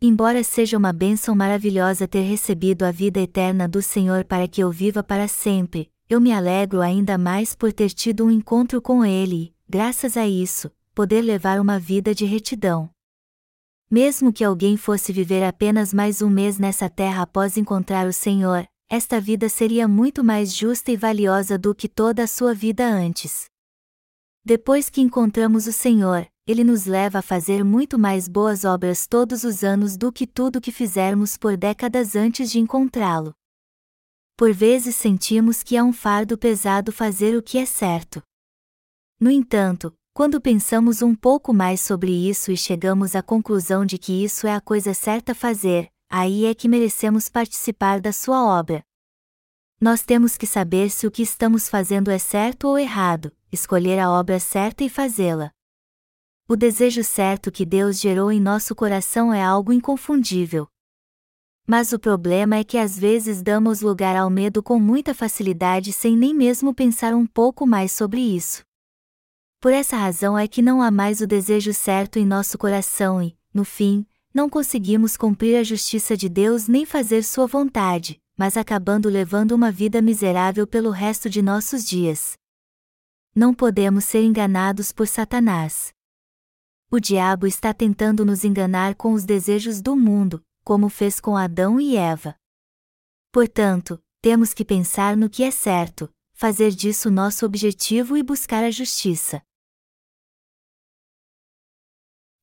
Embora 0.02 0.44
seja 0.44 0.78
uma 0.78 0.92
bênção 0.92 1.34
maravilhosa 1.34 2.08
ter 2.08 2.22
recebido 2.22 2.84
a 2.84 2.92
vida 2.92 3.20
eterna 3.20 3.68
do 3.68 3.82
Senhor 3.82 4.26
para 4.26 4.48
que 4.48 4.62
eu 4.62 4.72
viva 4.72 5.02
para 5.02 5.28
sempre, 5.28 5.90
eu 6.10 6.20
me 6.20 6.32
alegro 6.32 6.82
ainda 6.82 7.18
mais 7.18 7.56
por 7.56 7.72
ter 7.72 7.90
tido 7.90 8.26
um 8.26 8.32
encontro 8.32 8.82
com 8.82 9.04
Ele 9.06 9.36
e, 9.36 9.54
graças 9.68 10.16
a 10.18 10.28
isso, 10.28 10.70
poder 10.94 11.22
levar 11.22 11.60
uma 11.60 11.80
vida 11.80 12.14
de 12.14 12.26
retidão. 12.26 12.90
Mesmo 13.90 14.34
que 14.34 14.44
alguém 14.44 14.78
fosse 14.78 15.14
viver 15.14 15.44
apenas 15.44 15.94
mais 15.94 16.22
um 16.22 16.30
mês 16.30 16.60
nessa 16.60 16.90
terra 16.90 17.24
após 17.24 17.56
encontrar 17.56 18.06
o 18.08 18.14
Senhor, 18.14 18.68
esta 18.90 19.20
vida 19.20 19.50
seria 19.50 19.88
muito 19.88 20.24
mais 20.24 20.54
justa 20.56 20.92
e 20.92 20.98
valiosa 20.98 21.58
do 21.58 21.74
que 21.74 21.88
toda 21.88 22.24
a 22.24 22.28
sua 22.28 22.54
vida 22.54 22.86
antes. 22.86 23.46
Depois 24.44 24.90
que 24.90 25.02
encontramos 25.02 25.66
o 25.66 25.74
Senhor, 25.74 26.28
ele 26.48 26.64
nos 26.64 26.86
leva 26.86 27.20
a 27.20 27.22
fazer 27.24 27.64
muito 27.64 27.98
mais 27.98 28.28
boas 28.28 28.64
obras 28.64 29.08
todos 29.08 29.44
os 29.44 29.64
anos 29.64 29.98
do 29.98 30.12
que 30.12 30.28
tudo 30.28 30.62
que 30.62 30.72
fizermos 30.72 31.38
por 31.38 31.58
décadas 31.58 32.16
antes 32.16 32.52
de 32.52 32.60
encontrá-lo. 32.60 33.34
Por 34.38 34.54
vezes 34.54 34.96
sentimos 34.96 35.64
que 35.64 35.76
é 35.76 35.84
um 35.84 35.92
fardo 35.92 36.38
pesado 36.38 36.92
fazer 36.92 37.36
o 37.36 37.42
que 37.42 37.58
é 37.58 37.66
certo. 37.66 38.22
No 39.20 39.32
entanto, 39.32 39.92
quando 40.14 40.40
pensamos 40.40 41.02
um 41.02 41.16
pouco 41.16 41.54
mais 41.54 41.82
sobre 41.82 42.12
isso 42.12 42.52
e 42.52 42.58
chegamos 42.58 43.16
à 43.16 43.24
conclusão 43.24 43.86
de 43.86 43.98
que 43.98 44.24
isso 44.24 44.46
é 44.46 44.54
a 44.54 44.62
coisa 44.62 44.94
certa 44.94 45.32
a 45.32 45.36
fazer, 45.36 45.90
aí 46.10 46.46
é 46.46 46.54
que 46.54 46.68
merecemos 46.68 47.28
participar 47.28 48.00
da 48.00 48.14
sua 48.14 48.46
obra. 48.46 48.84
Nós 49.82 50.04
temos 50.04 50.38
que 50.38 50.46
saber 50.46 50.90
se 50.90 51.08
o 51.08 51.12
que 51.12 51.24
estamos 51.24 51.68
fazendo 51.68 52.12
é 52.12 52.20
certo 52.20 52.68
ou 52.68 52.78
errado, 52.78 53.32
escolher 53.52 54.00
a 54.00 54.12
obra 54.12 54.40
certa 54.40 54.84
e 54.84 54.90
fazê-la. 54.90 55.52
O 56.48 56.56
desejo 56.56 57.04
certo 57.04 57.52
que 57.52 57.66
Deus 57.66 58.00
gerou 58.00 58.32
em 58.32 58.40
nosso 58.40 58.76
coração 58.76 59.34
é 59.34 59.42
algo 59.44 59.74
inconfundível. 59.74 60.68
Mas 61.66 61.92
o 61.92 61.98
problema 61.98 62.58
é 62.58 62.64
que 62.64 62.78
às 62.78 63.00
vezes 63.00 63.42
damos 63.42 63.82
lugar 63.82 64.16
ao 64.16 64.30
medo 64.30 64.62
com 64.62 64.80
muita 64.80 65.16
facilidade 65.16 65.92
sem 65.92 66.16
nem 66.16 66.36
mesmo 66.36 66.72
pensar 66.72 67.16
um 67.16 67.26
pouco 67.26 67.66
mais 67.66 67.92
sobre 67.92 68.22
isso. 68.22 68.62
Por 69.60 69.74
essa 69.74 69.98
razão 69.98 70.38
é 70.38 70.48
que 70.48 70.62
não 70.62 70.84
há 70.84 70.92
mais 70.92 71.20
o 71.20 71.26
desejo 71.26 71.74
certo 71.74 72.20
em 72.20 72.26
nosso 72.28 72.60
coração 72.60 73.24
e, 73.24 73.36
no 73.52 73.66
fim, 73.66 74.06
não 74.32 74.48
conseguimos 74.48 75.18
cumprir 75.18 75.58
a 75.58 75.64
justiça 75.64 76.16
de 76.16 76.30
Deus 76.30 76.68
nem 76.68 76.86
fazer 76.86 77.24
Sua 77.24 77.48
vontade, 77.48 78.22
mas 78.38 78.56
acabando 78.56 79.10
levando 79.10 79.54
uma 79.54 79.72
vida 79.72 80.00
miserável 80.00 80.68
pelo 80.68 80.92
resto 80.92 81.28
de 81.28 81.42
nossos 81.42 81.84
dias. 81.84 82.34
Não 83.34 83.52
podemos 83.52 84.06
ser 84.06 84.22
enganados 84.22 84.92
por 84.92 85.08
Satanás. 85.08 85.95
O 86.96 87.00
diabo 87.02 87.46
está 87.46 87.74
tentando 87.74 88.24
nos 88.24 88.46
enganar 88.46 88.96
com 88.96 89.12
os 89.12 89.26
desejos 89.26 89.82
do 89.82 89.98
mundo, 89.98 90.42
como 90.64 90.88
fez 90.88 91.20
com 91.20 91.36
Adão 91.36 91.78
e 91.78 91.98
Eva. 91.98 92.40
Portanto, 93.34 94.02
temos 94.22 94.54
que 94.54 94.64
pensar 94.64 95.18
no 95.18 95.30
que 95.30 95.44
é 95.44 95.52
certo, 95.52 96.10
fazer 96.32 96.72
disso 96.72 97.12
nosso 97.12 97.46
objetivo 97.46 98.16
e 98.16 98.24
buscar 98.24 98.64
a 98.64 98.72
justiça. 98.72 99.42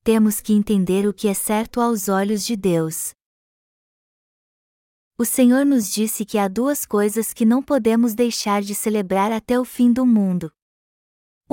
Temos 0.03 0.39
que 0.39 0.53
entender 0.53 1.07
o 1.07 1.13
que 1.15 1.27
é 1.27 1.33
certo 1.33 1.81
aos 1.81 2.07
olhos 2.07 2.45
de 2.45 2.55
Deus. 2.55 3.11
O 5.17 5.25
Senhor 5.25 5.65
nos 5.65 5.91
disse 5.91 6.23
que 6.23 6.37
há 6.37 6.47
duas 6.47 6.85
coisas 6.85 7.33
que 7.33 7.43
não 7.43 7.63
podemos 7.63 8.13
deixar 8.13 8.61
de 8.61 8.75
celebrar 8.75 9.31
até 9.31 9.59
o 9.59 9.65
fim 9.65 9.91
do 9.91 10.05
mundo. 10.05 10.53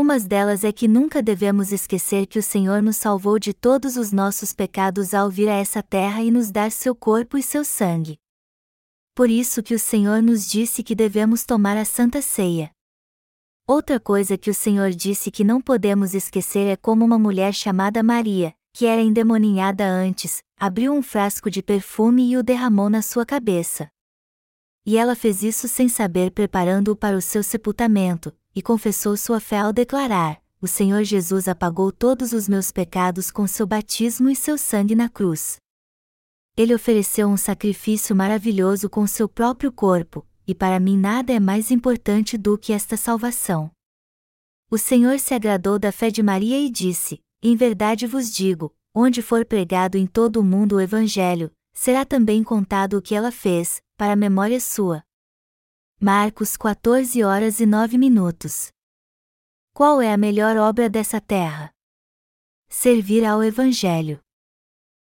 Umas 0.00 0.26
delas 0.26 0.64
é 0.64 0.72
que 0.72 0.88
nunca 0.88 1.22
devemos 1.22 1.72
esquecer 1.72 2.24
que 2.24 2.38
o 2.38 2.42
Senhor 2.42 2.80
nos 2.80 2.96
salvou 2.96 3.38
de 3.38 3.52
todos 3.52 3.98
os 3.98 4.12
nossos 4.12 4.50
pecados 4.50 5.12
ao 5.12 5.28
vir 5.28 5.46
a 5.46 5.52
essa 5.52 5.82
terra 5.82 6.22
e 6.22 6.30
nos 6.30 6.50
dar 6.50 6.72
seu 6.72 6.94
corpo 6.94 7.36
e 7.36 7.42
seu 7.42 7.62
sangue. 7.62 8.16
Por 9.14 9.28
isso 9.28 9.62
que 9.62 9.74
o 9.74 9.78
Senhor 9.78 10.22
nos 10.22 10.50
disse 10.50 10.82
que 10.82 10.94
devemos 10.94 11.44
tomar 11.44 11.76
a 11.76 11.84
Santa 11.84 12.22
Ceia. 12.22 12.70
Outra 13.68 14.00
coisa 14.00 14.38
que 14.38 14.48
o 14.48 14.54
Senhor 14.54 14.88
disse 14.88 15.30
que 15.30 15.44
não 15.44 15.60
podemos 15.60 16.14
esquecer 16.14 16.66
é 16.66 16.76
como 16.76 17.04
uma 17.04 17.18
mulher 17.18 17.52
chamada 17.52 18.02
Maria, 18.02 18.54
que 18.72 18.86
era 18.86 19.02
endemoninhada 19.02 19.84
antes, 19.84 20.42
abriu 20.58 20.94
um 20.94 21.02
frasco 21.02 21.50
de 21.50 21.62
perfume 21.62 22.30
e 22.30 22.38
o 22.38 22.42
derramou 22.42 22.88
na 22.88 23.02
sua 23.02 23.26
cabeça. 23.26 23.86
E 24.86 24.96
ela 24.96 25.14
fez 25.14 25.42
isso 25.42 25.68
sem 25.68 25.90
saber 25.90 26.30
preparando-o 26.30 26.96
para 26.96 27.18
o 27.18 27.20
seu 27.20 27.42
sepultamento, 27.42 28.34
e 28.54 28.62
confessou 28.62 29.16
sua 29.16 29.40
fé 29.40 29.58
ao 29.58 29.72
declarar: 29.72 30.42
O 30.60 30.66
Senhor 30.66 31.04
Jesus 31.04 31.48
apagou 31.48 31.92
todos 31.92 32.32
os 32.32 32.48
meus 32.48 32.70
pecados 32.70 33.30
com 33.30 33.46
seu 33.46 33.66
batismo 33.66 34.28
e 34.28 34.36
seu 34.36 34.58
sangue 34.58 34.94
na 34.94 35.08
cruz. 35.08 35.56
Ele 36.56 36.74
ofereceu 36.74 37.28
um 37.28 37.36
sacrifício 37.36 38.14
maravilhoso 38.14 38.90
com 38.90 39.06
seu 39.06 39.28
próprio 39.28 39.72
corpo, 39.72 40.26
e 40.46 40.54
para 40.54 40.80
mim 40.80 40.98
nada 40.98 41.32
é 41.32 41.40
mais 41.40 41.70
importante 41.70 42.36
do 42.36 42.58
que 42.58 42.72
esta 42.72 42.96
salvação. 42.96 43.70
O 44.70 44.76
Senhor 44.76 45.18
se 45.18 45.34
agradou 45.34 45.78
da 45.78 45.90
fé 45.90 46.10
de 46.10 46.22
Maria 46.22 46.58
e 46.58 46.70
disse: 46.70 47.20
Em 47.42 47.56
verdade 47.56 48.06
vos 48.06 48.32
digo, 48.32 48.74
onde 48.94 49.22
for 49.22 49.44
pregado 49.44 49.96
em 49.96 50.06
todo 50.06 50.40
o 50.40 50.44
mundo 50.44 50.76
o 50.76 50.80
Evangelho, 50.80 51.50
será 51.72 52.04
também 52.04 52.42
contado 52.42 52.98
o 52.98 53.02
que 53.02 53.14
ela 53.14 53.32
fez, 53.32 53.82
para 53.96 54.12
a 54.12 54.16
memória 54.16 54.60
sua. 54.60 55.02
Marcos 56.02 56.56
14 56.56 57.22
horas 57.22 57.60
e 57.60 57.66
9 57.66 57.98
minutos. 57.98 58.72
Qual 59.74 60.00
é 60.00 60.10
a 60.10 60.16
melhor 60.16 60.56
obra 60.56 60.88
dessa 60.88 61.20
terra? 61.20 61.70
Servir 62.70 63.22
ao 63.22 63.44
Evangelho. 63.44 64.18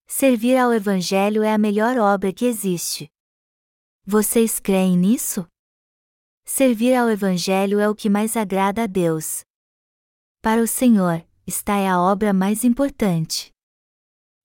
Servir 0.06 0.56
ao 0.56 0.72
Evangelho 0.72 1.42
é 1.42 1.52
a 1.52 1.58
melhor 1.58 1.98
obra 1.98 2.32
que 2.32 2.46
existe. 2.46 3.06
Vocês 4.02 4.58
creem 4.58 4.96
nisso? 4.96 5.46
Servir 6.46 6.94
ao 6.94 7.10
Evangelho 7.10 7.80
é 7.80 7.86
o 7.86 7.94
que 7.94 8.08
mais 8.08 8.34
agrada 8.34 8.84
a 8.84 8.86
Deus. 8.86 9.42
Para 10.40 10.62
o 10.62 10.66
Senhor, 10.66 11.22
esta 11.46 11.76
é 11.76 11.86
a 11.86 12.00
obra 12.00 12.32
mais 12.32 12.64
importante. 12.64 13.52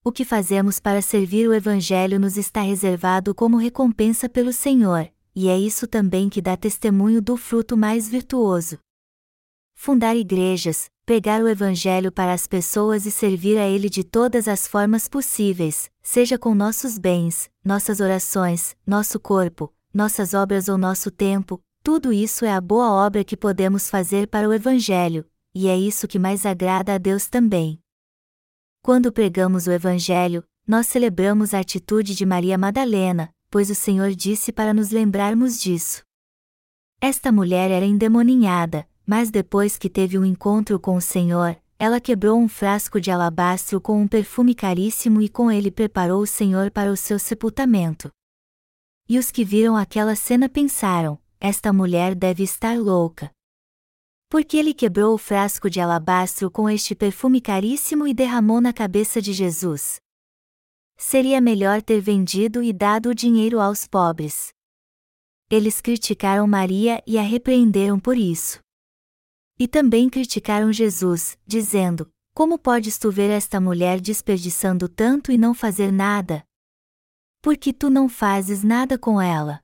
O 0.04 0.12
que 0.12 0.26
fazemos 0.26 0.78
para 0.78 1.02
servir 1.02 1.48
o 1.48 1.54
Evangelho 1.54 2.20
nos 2.20 2.36
está 2.36 2.60
reservado 2.60 3.34
como 3.34 3.56
recompensa 3.56 4.28
pelo 4.28 4.52
Senhor, 4.52 5.10
e 5.36 5.48
é 5.48 5.58
isso 5.58 5.88
também 5.88 6.30
que 6.30 6.42
dá 6.42 6.56
testemunho 6.56 7.22
do 7.22 7.36
fruto 7.36 7.76
mais 7.76 8.08
virtuoso. 8.08 8.80
Fundar 9.76 10.16
igrejas, 10.16 10.90
pregar 11.06 11.42
o 11.42 11.48
Evangelho 11.48 12.12
para 12.12 12.34
as 12.34 12.48
pessoas 12.48 13.06
e 13.06 13.12
servir 13.12 13.58
a 13.58 13.68
Ele 13.68 13.90
de 13.90 14.04
todas 14.04 14.48
as 14.48 14.68
formas 14.68 15.08
possíveis, 15.08 15.90
seja 16.02 16.38
com 16.38 16.56
nossos 16.56 16.98
bens, 16.98 17.50
nossas 17.64 18.00
orações, 18.00 18.76
nosso 18.86 19.20
corpo, 19.20 19.74
nossas 19.94 20.34
obras 20.34 20.70
ou 20.70 20.78
nosso 20.78 21.12
tempo, 21.12 21.62
tudo 21.84 22.14
isso 22.14 22.46
é 22.46 22.52
a 22.52 22.62
boa 22.62 22.92
obra 22.92 23.24
que 23.24 23.36
podemos 23.36 23.90
fazer 23.90 24.28
para 24.28 24.48
o 24.48 24.54
Evangelho, 24.54 25.26
e 25.54 25.68
é 25.68 25.78
isso 25.78 26.08
que 26.08 26.18
mais 26.18 26.46
agrada 26.46 26.94
a 26.96 26.98
Deus 26.98 27.28
também. 27.28 27.80
Quando 28.82 29.12
pregamos 29.12 29.68
o 29.68 29.72
Evangelho, 29.72 30.44
nós 30.66 30.88
celebramos 30.88 31.54
a 31.54 31.60
atitude 31.60 32.16
de 32.16 32.26
Maria 32.26 32.58
Madalena, 32.58 33.34
pois 33.54 33.70
o 33.70 33.76
Senhor 33.76 34.16
disse 34.16 34.52
para 34.52 34.74
nos 34.74 34.90
lembrarmos 34.90 35.62
disso. 35.62 36.02
Esta 37.00 37.32
mulher 37.32 37.70
era 37.70 37.86
endemoninhada, 37.86 38.90
mas 39.06 39.30
depois 39.30 39.78
que 39.78 39.92
teve 39.92 40.18
um 40.18 40.26
encontro 40.26 40.80
com 40.80 40.96
o 40.96 41.02
Senhor, 41.02 41.56
ela 41.78 42.02
quebrou 42.02 42.40
um 42.40 42.48
frasco 42.48 43.00
de 43.00 43.12
alabastro 43.12 43.80
com 43.80 44.02
um 44.02 44.08
perfume 44.08 44.56
caríssimo 44.56 45.22
e 45.22 45.30
com 45.30 45.52
ele 45.52 45.70
preparou 45.70 46.24
o 46.24 46.26
Senhor 46.26 46.72
para 46.72 46.92
o 46.92 46.98
seu 46.98 47.20
sepultamento. 47.20 48.10
E 49.08 49.20
os 49.20 49.30
que 49.30 49.46
viram 49.46 49.78
aquela 49.78 50.16
cena 50.16 50.50
pensaram: 50.50 51.20
esta 51.40 51.72
mulher 51.72 52.16
deve 52.16 52.42
estar 52.42 52.76
louca. 52.76 53.30
Porque 54.32 54.58
ele 54.58 54.74
quebrou 54.74 55.14
o 55.14 55.20
frasco 55.20 55.70
de 55.70 55.80
alabastro 55.80 56.50
com 56.50 56.68
este 56.68 56.96
perfume 56.96 57.40
caríssimo 57.40 58.08
e 58.08 58.16
derramou 58.16 58.60
na 58.60 58.74
cabeça 58.74 59.22
de 59.22 59.32
Jesus 59.32 60.02
seria 60.98 61.42
melhor 61.42 61.82
ter 61.82 62.00
vendido 62.00 62.62
e 62.62 62.72
dado 62.72 63.10
o 63.10 63.16
dinheiro 63.16 63.60
aos 63.60 63.88
pobres. 63.88 64.54
Eles 65.50 65.82
criticaram 65.82 66.48
Maria 66.48 67.04
e 67.06 67.18
a 67.18 67.22
repreenderam 67.22 68.00
por 68.00 68.18
isso. 68.18 68.60
E 69.60 69.68
também 69.68 70.10
criticaram 70.10 70.74
Jesus, 70.74 71.38
dizendo: 71.46 72.12
Como 72.34 72.58
podes 72.58 72.98
tu 72.98 73.12
ver 73.12 73.30
esta 73.30 73.62
mulher 73.62 74.02
desperdiçando 74.02 74.90
tanto 74.90 75.32
e 75.32 75.38
não 75.38 75.54
fazer 75.54 75.92
nada? 75.92 76.44
Porque 77.42 77.72
tu 77.72 77.90
não 77.90 78.10
fazes 78.10 78.64
nada 78.64 78.98
com 78.98 79.22
ela? 79.22 79.62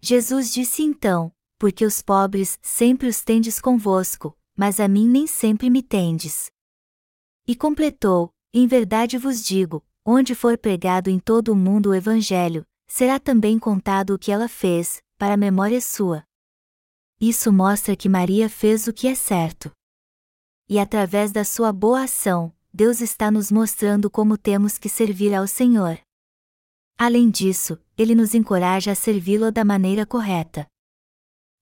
Jesus 0.00 0.52
disse 0.52 0.82
então: 0.82 1.32
Porque 1.58 1.84
os 1.84 2.02
pobres 2.02 2.58
sempre 2.60 3.06
os 3.06 3.22
tendes 3.22 3.60
convosco, 3.60 4.36
mas 4.56 4.80
a 4.80 4.88
mim 4.88 5.06
nem 5.06 5.26
sempre 5.26 5.70
me 5.70 5.82
tendes. 5.82 6.50
E 7.46 7.54
completou: 7.54 8.32
Em 8.52 8.66
verdade 8.66 9.16
vos 9.18 9.44
digo, 9.44 9.84
onde 10.04 10.34
for 10.34 10.56
pregado 10.56 11.10
em 11.10 11.18
todo 11.18 11.52
o 11.52 11.56
mundo 11.56 11.90
o 11.90 11.94
Evangelho, 11.94 12.66
será 12.86 13.20
também 13.20 13.58
contado 13.58 14.14
o 14.14 14.18
que 14.18 14.32
ela 14.32 14.48
fez, 14.48 15.02
para 15.16 15.34
a 15.34 15.36
memória 15.36 15.80
sua. 15.80 16.24
Isso 17.20 17.52
mostra 17.52 17.94
que 17.94 18.08
Maria 18.08 18.48
fez 18.48 18.86
o 18.86 18.92
que 18.92 19.06
é 19.06 19.14
certo. 19.14 19.70
E 20.68 20.78
através 20.78 21.30
da 21.30 21.44
sua 21.44 21.72
boa 21.72 22.04
ação, 22.04 22.52
Deus 22.72 23.00
está 23.00 23.30
nos 23.30 23.52
mostrando 23.52 24.08
como 24.10 24.38
temos 24.38 24.78
que 24.78 24.88
servir 24.88 25.34
ao 25.34 25.46
Senhor. 25.46 25.98
Além 26.96 27.30
disso, 27.30 27.78
ele 27.96 28.14
nos 28.14 28.34
encoraja 28.34 28.92
a 28.92 28.94
servi-lo 28.94 29.52
da 29.52 29.64
maneira 29.64 30.06
correta. 30.06 30.66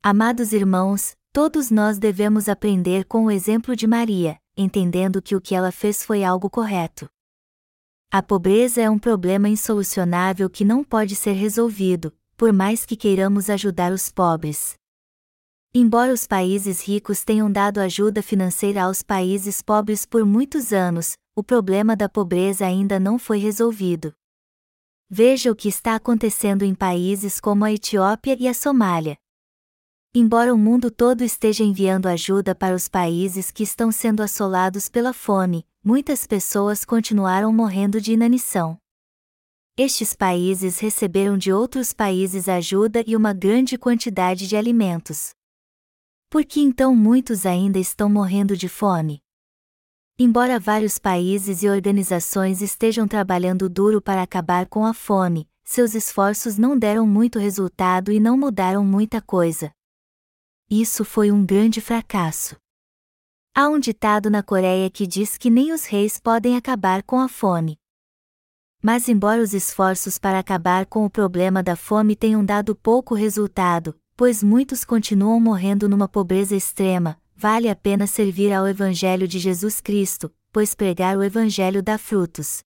Amados 0.02 0.52
irmãos, 0.52 1.16
todos 1.32 1.70
nós 1.70 1.98
devemos 1.98 2.48
aprender 2.48 3.04
com 3.04 3.24
o 3.24 3.30
exemplo 3.30 3.74
de 3.74 3.86
Maria, 3.86 4.38
entendendo 4.56 5.20
que 5.20 5.34
o 5.34 5.40
que 5.40 5.54
ela 5.54 5.72
fez 5.72 6.04
foi 6.04 6.22
algo 6.22 6.48
correto. 6.48 7.08
A 8.10 8.22
pobreza 8.22 8.80
é 8.80 8.88
um 8.88 8.98
problema 8.98 9.50
insolucionável 9.50 10.48
que 10.48 10.64
não 10.64 10.82
pode 10.82 11.14
ser 11.14 11.32
resolvido, 11.32 12.10
por 12.38 12.54
mais 12.54 12.86
que 12.86 12.96
queiramos 12.96 13.50
ajudar 13.50 13.92
os 13.92 14.10
pobres. 14.10 14.76
Embora 15.74 16.10
os 16.10 16.26
países 16.26 16.80
ricos 16.80 17.22
tenham 17.22 17.52
dado 17.52 17.78
ajuda 17.80 18.22
financeira 18.22 18.84
aos 18.84 19.02
países 19.02 19.60
pobres 19.60 20.06
por 20.06 20.24
muitos 20.24 20.72
anos, 20.72 21.18
o 21.36 21.44
problema 21.44 21.94
da 21.94 22.08
pobreza 22.08 22.64
ainda 22.64 22.98
não 22.98 23.18
foi 23.18 23.36
resolvido. 23.36 24.14
Veja 25.10 25.52
o 25.52 25.54
que 25.54 25.68
está 25.68 25.94
acontecendo 25.94 26.62
em 26.62 26.74
países 26.74 27.38
como 27.38 27.66
a 27.66 27.72
Etiópia 27.72 28.34
e 28.40 28.48
a 28.48 28.54
Somália. 28.54 29.18
Embora 30.14 30.54
o 30.54 30.58
mundo 30.58 30.90
todo 30.90 31.22
esteja 31.22 31.62
enviando 31.62 32.06
ajuda 32.06 32.54
para 32.54 32.74
os 32.74 32.88
países 32.88 33.50
que 33.50 33.62
estão 33.62 33.92
sendo 33.92 34.22
assolados 34.22 34.88
pela 34.88 35.12
fome, 35.12 35.67
muitas 35.84 36.26
pessoas 36.26 36.84
continuaram 36.84 37.52
morrendo 37.52 38.00
de 38.00 38.12
inanição. 38.12 38.78
Estes 39.76 40.12
países 40.12 40.78
receberam 40.78 41.38
de 41.38 41.52
outros 41.52 41.92
países 41.92 42.48
ajuda 42.48 43.04
e 43.06 43.14
uma 43.14 43.32
grande 43.32 43.78
quantidade 43.78 44.48
de 44.48 44.56
alimentos. 44.56 45.30
Por 46.28 46.44
que 46.44 46.60
então 46.60 46.94
muitos 46.94 47.46
ainda 47.46 47.78
estão 47.78 48.08
morrendo 48.10 48.56
de 48.56 48.68
fome? 48.68 49.20
Embora 50.18 50.58
vários 50.58 50.98
países 50.98 51.62
e 51.62 51.68
organizações 51.68 52.60
estejam 52.60 53.06
trabalhando 53.06 53.68
duro 53.68 54.02
para 54.02 54.20
acabar 54.20 54.66
com 54.66 54.84
a 54.84 54.92
fome, 54.92 55.48
seus 55.64 55.94
esforços 55.94 56.58
não 56.58 56.76
deram 56.76 57.06
muito 57.06 57.38
resultado 57.38 58.10
e 58.10 58.18
não 58.18 58.36
mudaram 58.36 58.84
muita 58.84 59.22
coisa. 59.22 59.70
Isso 60.68 61.04
foi 61.04 61.30
um 61.30 61.46
grande 61.46 61.80
fracasso. 61.80 62.56
Há 63.60 63.68
um 63.68 63.80
ditado 63.80 64.30
na 64.30 64.40
Coreia 64.40 64.88
que 64.88 65.04
diz 65.04 65.36
que 65.36 65.50
nem 65.50 65.72
os 65.72 65.84
reis 65.84 66.20
podem 66.20 66.56
acabar 66.56 67.02
com 67.02 67.18
a 67.18 67.28
fome. 67.28 67.76
Mas, 68.80 69.08
embora 69.08 69.42
os 69.42 69.52
esforços 69.52 70.16
para 70.16 70.38
acabar 70.38 70.86
com 70.86 71.04
o 71.04 71.10
problema 71.10 71.60
da 71.60 71.74
fome 71.74 72.14
tenham 72.14 72.44
dado 72.44 72.76
pouco 72.76 73.16
resultado, 73.16 73.98
pois 74.16 74.44
muitos 74.44 74.84
continuam 74.84 75.40
morrendo 75.40 75.88
numa 75.88 76.06
pobreza 76.06 76.54
extrema, 76.54 77.20
vale 77.34 77.68
a 77.68 77.74
pena 77.74 78.06
servir 78.06 78.52
ao 78.52 78.64
Evangelho 78.64 79.26
de 79.26 79.40
Jesus 79.40 79.80
Cristo, 79.80 80.32
pois 80.52 80.72
pregar 80.72 81.18
o 81.18 81.24
Evangelho 81.24 81.82
dá 81.82 81.98
frutos. 81.98 82.60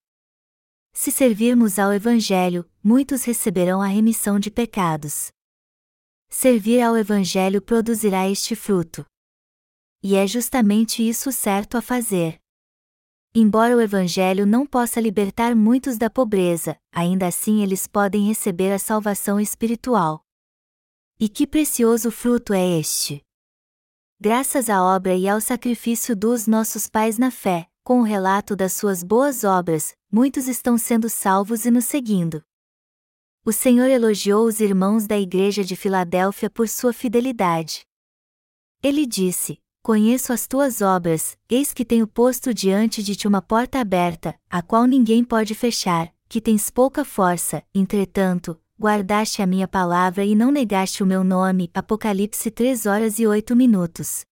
Se 0.92 1.11
servirmos 1.11 1.78
ao 1.78 1.90
Evangelho, 1.90 2.68
muitos 2.85 3.24
receberão 3.24 3.81
a 3.81 3.87
remissão 3.87 4.38
de 4.38 4.50
pecados. 4.50 5.33
Servir 6.28 6.83
ao 6.83 6.94
Evangelho 6.98 7.62
produzirá 7.62 8.28
este 8.28 8.55
fruto. 8.55 9.07
E 10.03 10.17
é 10.17 10.27
justamente 10.27 11.07
isso 11.07 11.31
certo 11.31 11.77
a 11.77 11.83
fazer. 11.83 12.41
Embora 13.35 13.77
o 13.77 13.81
Evangelho 13.81 14.45
não 14.45 14.67
possa 14.67 15.01
libertar 15.01 15.55
muitos 15.55 15.97
da 15.97 16.11
pobreza, 16.11 16.77
ainda 16.93 17.29
assim 17.29 17.62
eles 17.62 17.87
podem 17.87 18.27
receber 18.27 18.73
a 18.73 18.79
salvação 18.79 19.41
espiritual. 19.41 20.23
E 21.19 21.29
que 21.29 21.47
precioso 21.47 22.11
fruto 22.11 22.53
é 22.53 22.79
este! 22.79 23.23
Graças 24.21 24.69
à 24.69 24.83
obra 24.83 25.15
e 25.15 25.29
ao 25.29 25.41
sacrifício 25.41 26.15
dos 26.15 26.47
nossos 26.47 26.88
pais 26.88 27.17
na 27.17 27.31
fé, 27.31 27.69
com 27.83 28.01
o 28.01 28.05
relato 28.05 28.55
das 28.55 28.73
suas 28.73 29.03
boas 29.03 29.45
obras, 29.45 29.95
muitos 30.11 30.47
estão 30.47 30.77
sendo 30.77 31.09
salvos 31.09 31.65
e 31.65 31.71
nos 31.71 31.87
seguindo. 31.87 32.45
O 33.45 33.53
Senhor 33.53 33.88
elogiou 33.88 34.47
os 34.47 34.61
irmãos 34.61 35.07
da 35.07 35.19
Igreja 35.19 35.65
de 35.65 35.75
Filadélfia 35.75 36.51
por 36.51 36.69
sua 36.69 36.93
fidelidade. 36.93 37.85
Ele 38.83 39.07
disse: 39.07 39.62
Conheço 39.85 40.33
as 40.33 40.47
tuas 40.47 40.81
obras, 40.81 41.37
eis 41.51 41.73
que 41.73 41.85
tenho 41.85 42.07
posto 42.07 42.55
diante 42.55 43.03
de 43.03 43.16
ti 43.16 43.27
uma 43.27 43.42
porta 43.42 43.81
aberta, 43.81 44.38
a 44.49 44.62
qual 44.62 44.85
ninguém 44.87 45.25
pode 45.25 45.57
fechar, 45.57 46.14
que 46.29 46.40
tens 46.40 46.71
pouca 46.71 47.05
força, 47.05 47.64
entretanto, 47.75 48.57
guardaste 48.81 49.42
a 49.42 49.47
minha 49.47 49.66
palavra 49.66 50.25
e 50.25 50.37
não 50.37 50.53
negaste 50.53 51.03
o 51.03 51.07
meu 51.07 51.25
nome. 51.25 51.68
Apocalipse 51.75 52.49
3 52.49 52.87
horas 52.87 53.18
e 53.18 53.27
8 53.27 53.57
minutos. 53.57 54.25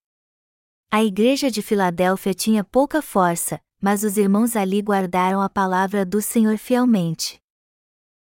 A 0.88 1.02
igreja 1.02 1.50
de 1.50 1.62
Filadélfia 1.62 2.32
tinha 2.32 2.62
pouca 2.62 3.02
força, 3.02 3.60
mas 3.82 4.04
os 4.04 4.16
irmãos 4.16 4.54
ali 4.54 4.80
guardaram 4.80 5.42
a 5.42 5.48
palavra 5.48 6.06
do 6.06 6.22
Senhor 6.22 6.58
fielmente. 6.58 7.40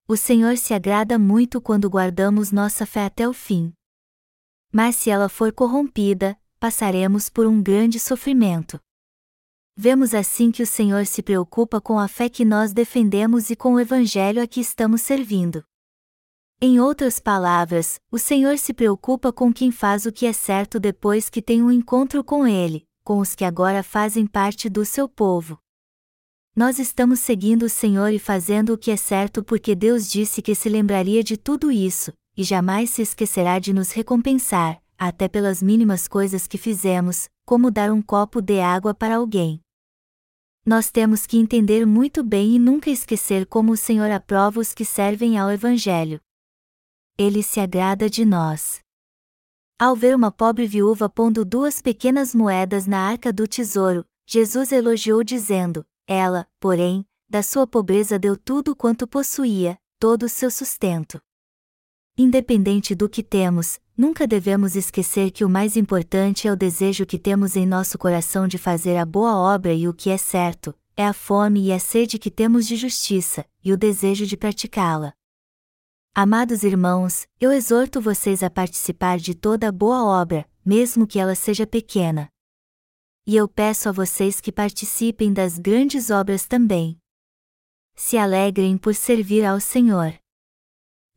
O 0.07 0.17
Senhor 0.17 0.57
se 0.57 0.73
agrada 0.73 1.19
muito 1.19 1.61
quando 1.61 1.87
guardamos 1.87 2.51
nossa 2.51 2.83
fé 2.83 3.05
até 3.05 3.29
o 3.29 3.33
fim. 3.33 3.71
Mas 4.73 4.95
se 4.95 5.11
ela 5.11 5.29
for 5.29 5.51
corrompida, 5.51 6.35
passaremos 6.61 7.27
por 7.27 7.47
um 7.47 7.59
grande 7.59 7.99
sofrimento. 7.99 8.79
Vemos 9.75 10.13
assim 10.13 10.51
que 10.51 10.61
o 10.61 10.67
Senhor 10.67 11.07
se 11.07 11.23
preocupa 11.23 11.81
com 11.81 11.97
a 11.97 12.07
fé 12.07 12.29
que 12.29 12.45
nós 12.45 12.71
defendemos 12.71 13.49
e 13.49 13.55
com 13.55 13.73
o 13.73 13.79
Evangelho 13.79 14.39
a 14.39 14.45
que 14.45 14.61
estamos 14.61 15.01
servindo. 15.01 15.63
Em 16.61 16.79
outras 16.79 17.17
palavras, 17.17 17.99
o 18.11 18.19
Senhor 18.19 18.59
se 18.59 18.75
preocupa 18.75 19.33
com 19.33 19.51
quem 19.51 19.71
faz 19.71 20.05
o 20.05 20.11
que 20.11 20.27
é 20.27 20.33
certo 20.33 20.79
depois 20.79 21.31
que 21.31 21.41
tem 21.41 21.63
um 21.63 21.71
encontro 21.71 22.23
com 22.23 22.45
Ele, 22.45 22.87
com 23.03 23.17
os 23.17 23.33
que 23.33 23.43
agora 23.43 23.81
fazem 23.81 24.27
parte 24.27 24.69
do 24.69 24.85
seu 24.85 25.09
povo. 25.09 25.57
Nós 26.55 26.77
estamos 26.77 27.21
seguindo 27.21 27.63
o 27.63 27.69
Senhor 27.69 28.09
e 28.13 28.19
fazendo 28.19 28.73
o 28.73 28.77
que 28.77 28.91
é 28.91 28.97
certo 28.97 29.43
porque 29.43 29.73
Deus 29.73 30.07
disse 30.07 30.43
que 30.43 30.53
se 30.53 30.69
lembraria 30.69 31.23
de 31.23 31.37
tudo 31.37 31.71
isso, 31.71 32.13
e 32.37 32.43
jamais 32.43 32.91
se 32.91 33.01
esquecerá 33.01 33.57
de 33.57 33.73
nos 33.73 33.91
recompensar, 33.93 34.79
até 35.01 35.27
pelas 35.27 35.61
mínimas 35.61 36.07
coisas 36.07 36.47
que 36.47 36.57
fizemos, 36.57 37.27
como 37.45 37.71
dar 37.71 37.91
um 37.91 38.01
copo 38.01 38.41
de 38.41 38.59
água 38.59 38.93
para 38.93 39.15
alguém. 39.15 39.59
Nós 40.65 40.91
temos 40.91 41.25
que 41.25 41.37
entender 41.37 41.85
muito 41.85 42.23
bem 42.23 42.55
e 42.55 42.59
nunca 42.59 42.89
esquecer 42.89 43.45
como 43.45 43.71
o 43.71 43.77
Senhor 43.77 44.11
aprova 44.11 44.59
os 44.59 44.73
que 44.73 44.85
servem 44.85 45.37
ao 45.37 45.51
Evangelho 45.51 46.21
ele 47.17 47.43
se 47.43 47.59
agrada 47.59 48.09
de 48.09 48.25
nós. 48.25 48.79
Ao 49.79 49.95
ver 49.95 50.15
uma 50.15 50.31
pobre 50.31 50.65
viúva 50.65 51.07
pondo 51.09 51.45
duas 51.45 51.81
pequenas 51.81 52.33
moedas 52.33 52.87
na 52.87 52.99
arca 52.99 53.31
do 53.31 53.47
tesouro, 53.47 54.05
Jesus 54.25 54.71
elogiou 54.71 55.23
dizendo: 55.23 55.85
Ela, 56.07 56.47
porém, 56.59 57.05
da 57.29 57.43
sua 57.43 57.67
pobreza 57.67 58.17
deu 58.17 58.35
tudo 58.35 58.75
quanto 58.75 59.07
possuía, 59.07 59.77
todo 59.99 60.23
o 60.23 60.29
seu 60.29 60.49
sustento. 60.49 61.21
Independente 62.17 62.93
do 62.93 63.07
que 63.07 63.23
temos, 63.23 63.79
nunca 64.01 64.25
devemos 64.25 64.75
esquecer 64.75 65.29
que 65.29 65.45
o 65.45 65.49
mais 65.49 65.77
importante 65.77 66.47
é 66.47 66.51
o 66.51 66.55
desejo 66.55 67.05
que 67.05 67.19
temos 67.19 67.55
em 67.55 67.67
nosso 67.67 67.99
coração 67.99 68.47
de 68.47 68.57
fazer 68.57 68.97
a 68.97 69.05
boa 69.05 69.35
obra 69.37 69.75
e 69.75 69.87
o 69.87 69.93
que 69.93 70.09
é 70.09 70.17
certo, 70.17 70.73
é 70.97 71.05
a 71.05 71.13
fome 71.13 71.67
e 71.67 71.71
a 71.71 71.77
sede 71.77 72.17
que 72.17 72.31
temos 72.31 72.65
de 72.65 72.75
justiça, 72.75 73.45
e 73.63 73.71
o 73.71 73.77
desejo 73.77 74.25
de 74.25 74.35
praticá-la. 74.35 75.13
Amados 76.15 76.63
irmãos, 76.63 77.27
eu 77.39 77.51
exorto 77.51 78.01
vocês 78.01 78.41
a 78.41 78.49
participar 78.49 79.19
de 79.19 79.35
toda 79.35 79.71
boa 79.71 80.03
obra, 80.03 80.49
mesmo 80.65 81.05
que 81.05 81.19
ela 81.19 81.35
seja 81.35 81.67
pequena. 81.67 82.27
E 83.27 83.35
eu 83.35 83.47
peço 83.47 83.87
a 83.87 83.91
vocês 83.91 84.41
que 84.41 84.51
participem 84.51 85.31
das 85.31 85.59
grandes 85.59 86.09
obras 86.09 86.47
também. 86.47 86.99
Se 87.95 88.17
alegrem 88.17 88.79
por 88.79 88.95
servir 88.95 89.45
ao 89.45 89.59
Senhor. 89.59 90.19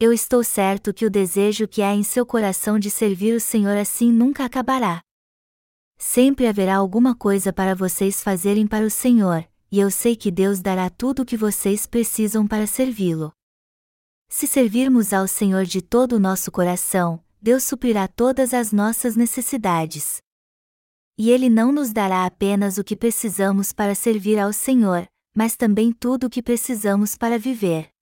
Eu 0.04 0.12
estou 0.12 0.44
certo 0.44 0.92
que 0.92 1.06
o 1.06 1.10
desejo 1.10 1.66
que 1.66 1.80
há 1.80 1.94
em 1.94 2.02
seu 2.02 2.26
coração 2.26 2.78
de 2.78 2.90
servir 2.90 3.34
o 3.34 3.40
Senhor 3.40 3.74
assim 3.74 4.12
nunca 4.12 4.44
acabará. 4.44 5.00
Sempre 5.96 6.46
haverá 6.46 6.76
alguma 6.76 7.14
coisa 7.14 7.54
para 7.54 7.74
vocês 7.74 8.22
fazerem 8.22 8.66
para 8.66 8.84
o 8.84 8.90
Senhor, 8.90 9.48
e 9.72 9.80
eu 9.80 9.90
sei 9.90 10.14
que 10.14 10.30
Deus 10.30 10.60
dará 10.60 10.90
tudo 10.90 11.22
o 11.22 11.24
que 11.24 11.38
vocês 11.38 11.86
precisam 11.86 12.46
para 12.46 12.66
servi-lo. 12.66 13.32
Se 14.28 14.46
servirmos 14.46 15.14
ao 15.14 15.26
Senhor 15.26 15.64
de 15.64 15.80
todo 15.80 16.16
o 16.16 16.20
nosso 16.20 16.52
coração, 16.52 17.18
Deus 17.40 17.64
suprirá 17.64 18.06
todas 18.06 18.52
as 18.52 18.72
nossas 18.72 19.16
necessidades. 19.16 20.18
E 21.16 21.30
Ele 21.30 21.48
não 21.48 21.72
nos 21.72 21.94
dará 21.94 22.26
apenas 22.26 22.76
o 22.76 22.84
que 22.84 22.94
precisamos 22.94 23.72
para 23.72 23.94
servir 23.94 24.38
ao 24.38 24.52
Senhor, 24.52 25.06
mas 25.34 25.56
também 25.56 25.90
tudo 25.92 26.26
o 26.26 26.30
que 26.30 26.42
precisamos 26.42 27.16
para 27.16 27.38
viver. 27.38 27.93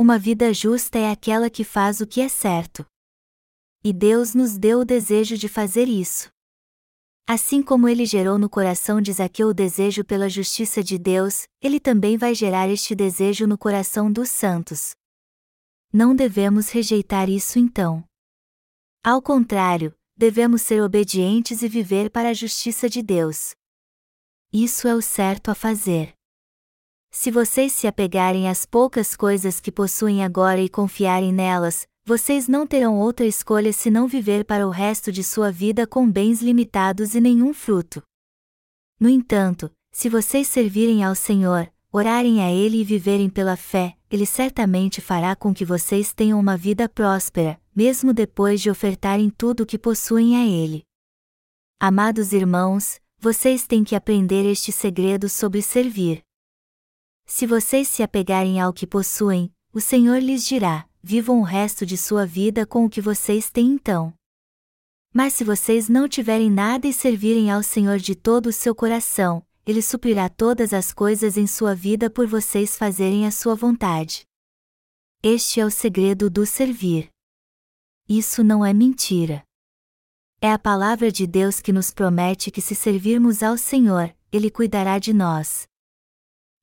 Uma 0.00 0.16
vida 0.16 0.54
justa 0.54 0.96
é 0.96 1.10
aquela 1.10 1.50
que 1.50 1.64
faz 1.64 2.00
o 2.00 2.06
que 2.06 2.20
é 2.20 2.28
certo. 2.28 2.86
E 3.82 3.92
Deus 3.92 4.32
nos 4.32 4.56
deu 4.56 4.78
o 4.78 4.84
desejo 4.84 5.36
de 5.36 5.48
fazer 5.48 5.88
isso. 5.88 6.30
Assim 7.26 7.60
como 7.60 7.88
ele 7.88 8.06
gerou 8.06 8.38
no 8.38 8.48
coração 8.48 9.00
de 9.00 9.12
Zaqueu 9.12 9.48
o 9.48 9.52
desejo 9.52 10.04
pela 10.04 10.28
justiça 10.28 10.84
de 10.84 10.96
Deus, 10.96 11.48
ele 11.60 11.80
também 11.80 12.16
vai 12.16 12.32
gerar 12.32 12.68
este 12.68 12.94
desejo 12.94 13.44
no 13.44 13.58
coração 13.58 14.10
dos 14.10 14.30
santos. 14.30 14.92
Não 15.92 16.14
devemos 16.14 16.70
rejeitar 16.70 17.28
isso 17.28 17.58
então. 17.58 18.04
Ao 19.02 19.20
contrário, 19.20 19.92
devemos 20.16 20.62
ser 20.62 20.80
obedientes 20.80 21.60
e 21.60 21.68
viver 21.68 22.08
para 22.08 22.28
a 22.28 22.34
justiça 22.34 22.88
de 22.88 23.02
Deus. 23.02 23.52
Isso 24.52 24.86
é 24.86 24.94
o 24.94 25.02
certo 25.02 25.50
a 25.50 25.56
fazer. 25.56 26.17
Se 27.10 27.30
vocês 27.30 27.72
se 27.72 27.86
apegarem 27.86 28.48
às 28.48 28.66
poucas 28.66 29.16
coisas 29.16 29.60
que 29.60 29.72
possuem 29.72 30.24
agora 30.24 30.60
e 30.60 30.68
confiarem 30.68 31.32
nelas, 31.32 31.86
vocês 32.04 32.48
não 32.48 32.66
terão 32.66 32.98
outra 32.98 33.26
escolha 33.26 33.72
senão 33.72 34.06
viver 34.06 34.44
para 34.44 34.66
o 34.66 34.70
resto 34.70 35.10
de 35.10 35.22
sua 35.22 35.50
vida 35.50 35.86
com 35.86 36.10
bens 36.10 36.40
limitados 36.40 37.14
e 37.14 37.20
nenhum 37.20 37.52
fruto. 37.52 38.02
No 39.00 39.08
entanto, 39.08 39.70
se 39.92 40.08
vocês 40.08 40.48
servirem 40.48 41.04
ao 41.04 41.14
Senhor, 41.14 41.70
orarem 41.92 42.42
a 42.42 42.50
Ele 42.50 42.80
e 42.80 42.84
viverem 42.84 43.28
pela 43.28 43.56
fé, 43.56 43.96
Ele 44.10 44.24
certamente 44.24 45.00
fará 45.00 45.34
com 45.34 45.52
que 45.52 45.64
vocês 45.64 46.12
tenham 46.12 46.38
uma 46.38 46.56
vida 46.56 46.88
próspera, 46.88 47.60
mesmo 47.74 48.14
depois 48.14 48.60
de 48.60 48.70
ofertarem 48.70 49.30
tudo 49.30 49.62
o 49.62 49.66
que 49.66 49.78
possuem 49.78 50.36
a 50.36 50.46
Ele. 50.46 50.82
Amados 51.80 52.32
irmãos, 52.32 53.00
vocês 53.18 53.66
têm 53.66 53.84
que 53.84 53.94
aprender 53.94 54.44
este 54.44 54.72
segredo 54.72 55.28
sobre 55.28 55.62
servir. 55.62 56.22
Se 57.30 57.46
vocês 57.46 57.86
se 57.86 58.02
apegarem 58.02 58.58
ao 58.58 58.72
que 58.72 58.86
possuem, 58.86 59.52
o 59.70 59.82
Senhor 59.82 60.18
lhes 60.18 60.44
dirá: 60.44 60.88
vivam 61.02 61.40
o 61.40 61.44
resto 61.44 61.84
de 61.84 61.94
sua 61.96 62.24
vida 62.24 62.66
com 62.66 62.86
o 62.86 62.90
que 62.90 63.02
vocês 63.02 63.50
têm 63.50 63.66
então. 63.66 64.14
Mas 65.12 65.34
se 65.34 65.44
vocês 65.44 65.90
não 65.90 66.08
tiverem 66.08 66.50
nada 66.50 66.86
e 66.86 66.92
servirem 66.92 67.50
ao 67.50 67.62
Senhor 67.62 67.98
de 67.98 68.14
todo 68.14 68.46
o 68.46 68.52
seu 68.52 68.74
coração, 68.74 69.46
ele 69.66 69.82
suprirá 69.82 70.30
todas 70.30 70.72
as 70.72 70.90
coisas 70.90 71.36
em 71.36 71.46
sua 71.46 71.74
vida 71.74 72.08
por 72.08 72.26
vocês 72.26 72.78
fazerem 72.78 73.26
a 73.26 73.30
sua 73.30 73.54
vontade. 73.54 74.24
Este 75.22 75.60
é 75.60 75.66
o 75.66 75.70
segredo 75.70 76.30
do 76.30 76.46
servir. 76.46 77.10
Isso 78.08 78.42
não 78.42 78.64
é 78.64 78.72
mentira. 78.72 79.44
É 80.40 80.50
a 80.50 80.58
palavra 80.58 81.12
de 81.12 81.26
Deus 81.26 81.60
que 81.60 81.74
nos 81.74 81.90
promete 81.90 82.50
que 82.50 82.62
se 82.62 82.74
servirmos 82.74 83.42
ao 83.42 83.58
Senhor, 83.58 84.14
Ele 84.32 84.50
cuidará 84.50 84.98
de 84.98 85.12
nós. 85.12 85.67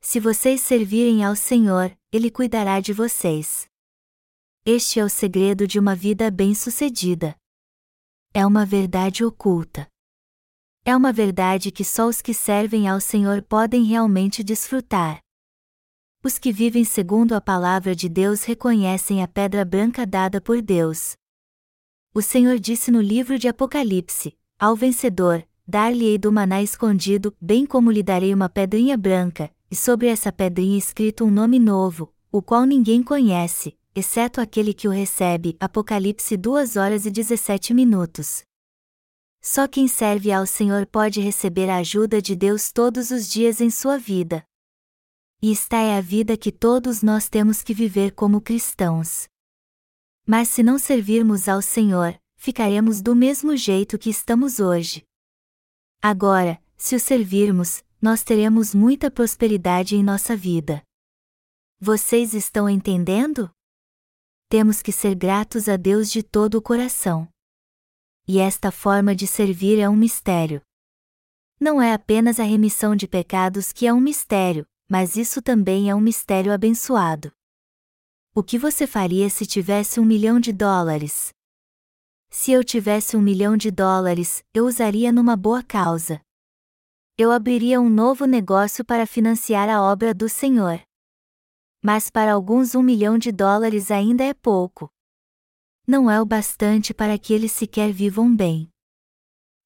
Se 0.08 0.20
vocês 0.20 0.62
servirem 0.62 1.26
ao 1.26 1.36
Senhor, 1.36 1.92
Ele 2.12 2.30
cuidará 2.30 2.80
de 2.80 2.94
vocês. 2.94 3.68
Este 4.64 5.00
é 5.00 5.04
o 5.04 5.10
segredo 5.10 5.66
de 5.66 5.80
uma 5.80 5.96
vida 5.96 6.30
bem-sucedida. 6.30 7.36
É 8.32 8.46
uma 8.46 8.68
verdade 8.68 9.26
oculta. 9.26 9.88
É 10.86 10.96
uma 10.96 11.12
verdade 11.12 11.72
que 11.72 11.84
só 11.84 12.08
os 12.08 12.22
que 12.22 12.36
servem 12.36 12.88
ao 12.88 13.02
Senhor 13.02 13.42
podem 13.42 13.84
realmente 13.84 14.44
desfrutar. 14.44 15.22
Os 16.24 16.38
que 16.38 16.52
vivem 16.52 16.84
segundo 16.84 17.34
a 17.34 17.42
palavra 17.42 17.96
de 17.96 18.08
Deus 18.08 18.44
reconhecem 18.44 19.24
a 19.24 19.28
pedra 19.28 19.66
branca 19.66 20.06
dada 20.06 20.40
por 20.40 20.62
Deus. 20.62 21.16
O 22.14 22.22
Senhor 22.22 22.60
disse 22.60 22.92
no 22.92 23.02
livro 23.02 23.40
de 23.40 23.48
Apocalipse: 23.48 24.38
Ao 24.60 24.76
vencedor, 24.76 25.44
dar-lhe-ei 25.68 26.20
do 26.20 26.32
maná 26.32 26.62
escondido, 26.62 27.36
bem 27.42 27.66
como 27.66 27.90
lhe 27.90 28.04
darei 28.04 28.32
uma 28.36 28.48
pedrinha 28.48 28.96
branca, 28.96 29.55
e 29.70 29.76
sobre 29.76 30.08
essa 30.08 30.32
pedrinha 30.32 30.78
escrito 30.78 31.26
um 31.26 31.32
nome 31.32 31.60
novo, 31.60 32.14
o 32.32 32.42
qual 32.42 32.66
ninguém 32.66 33.02
conhece, 33.02 33.78
exceto 33.96 34.42
aquele 34.42 34.74
que 34.74 34.88
o 34.88 34.92
recebe. 34.92 35.56
Apocalipse 35.60 36.36
2 36.36 36.76
horas 36.76 37.06
e 37.06 37.12
17 37.12 37.74
minutos. 37.74 38.44
Só 39.42 39.68
quem 39.68 39.88
serve 39.88 40.32
ao 40.32 40.46
Senhor 40.46 40.86
pode 40.86 41.22
receber 41.22 41.70
a 41.70 41.78
ajuda 41.78 42.22
de 42.22 42.36
Deus 42.36 42.72
todos 42.72 43.12
os 43.12 43.30
dias 43.30 43.62
em 43.62 43.70
sua 43.70 43.98
vida. 43.98 44.44
E 45.42 45.52
esta 45.52 45.78
é 45.78 45.98
a 45.98 46.02
vida 46.02 46.36
que 46.36 46.52
todos 46.52 47.04
nós 47.04 47.30
temos 47.30 47.62
que 47.62 47.74
viver 47.74 48.12
como 48.12 48.42
cristãos. 48.42 49.28
Mas 50.26 50.50
se 50.50 50.64
não 50.64 50.80
servirmos 50.80 51.48
ao 51.48 51.62
Senhor, 51.62 52.20
ficaremos 52.36 53.02
do 53.02 53.16
mesmo 53.16 53.56
jeito 53.56 54.00
que 54.00 54.10
estamos 54.10 54.60
hoje. 54.60 55.04
Agora, 56.02 56.60
se 56.76 56.96
o 56.96 57.00
servirmos, 57.00 57.84
nós 58.06 58.22
teremos 58.22 58.76
muita 58.76 59.10
prosperidade 59.10 59.96
em 59.96 60.04
nossa 60.04 60.38
vida. 60.38 60.84
Vocês 61.80 62.36
estão 62.36 62.70
entendendo? 62.70 63.50
Temos 64.48 64.84
que 64.84 64.92
ser 64.92 65.16
gratos 65.16 65.68
a 65.68 65.76
Deus 65.76 66.12
de 66.12 66.22
todo 66.22 66.54
o 66.54 66.62
coração 66.62 67.28
e 68.28 68.38
esta 68.38 68.72
forma 68.72 69.16
de 69.16 69.26
servir 69.26 69.80
é 69.80 69.90
um 69.90 69.96
mistério. 69.96 70.62
Não 71.60 71.82
é 71.82 71.94
apenas 71.94 72.40
a 72.40 72.44
remissão 72.44 72.96
de 72.96 73.08
pecados 73.08 73.74
que 73.74 73.88
é 73.88 73.94
um 73.94 74.00
mistério, 74.00 74.68
mas 74.88 75.16
isso 75.16 75.42
também 75.42 75.90
é 75.90 75.96
um 75.96 76.00
mistério 76.00 76.54
abençoado. 76.54 77.32
O 78.36 78.44
que 78.44 78.60
você 78.60 78.86
faria 78.86 79.32
se 79.32 79.48
tivesse 79.48 80.00
um 80.00 80.06
milhão 80.06 80.40
de 80.40 80.54
dólares? 80.54 81.34
Se 82.30 82.52
eu 82.52 82.64
tivesse 82.64 83.18
um 83.18 83.22
milhão 83.22 83.58
de 83.58 83.72
dólares, 83.72 84.44
eu 84.54 84.68
usaria 84.68 85.12
numa 85.12 85.36
boa 85.36 85.64
causa. 85.64 86.22
Eu 87.18 87.32
abriria 87.32 87.80
um 87.80 87.90
novo 87.90 88.26
negócio 88.26 88.84
para 88.84 89.06
financiar 89.06 89.70
a 89.70 89.82
obra 89.82 90.14
do 90.14 90.28
Senhor. 90.28 90.82
Mas 91.82 92.10
para 92.10 92.34
alguns 92.34 92.76
um 92.76 92.82
milhão 92.82 93.18
de 93.18 93.32
dólares 93.32 93.92
ainda 93.92 94.24
é 94.24 94.34
pouco 94.34 94.92
não 95.88 96.10
é 96.10 96.20
o 96.20 96.26
bastante 96.26 96.94
para 96.94 97.18
que 97.18 97.32
eles 97.32 97.52
sequer 97.52 97.92
vivam 97.92 98.36
bem. 98.36 98.70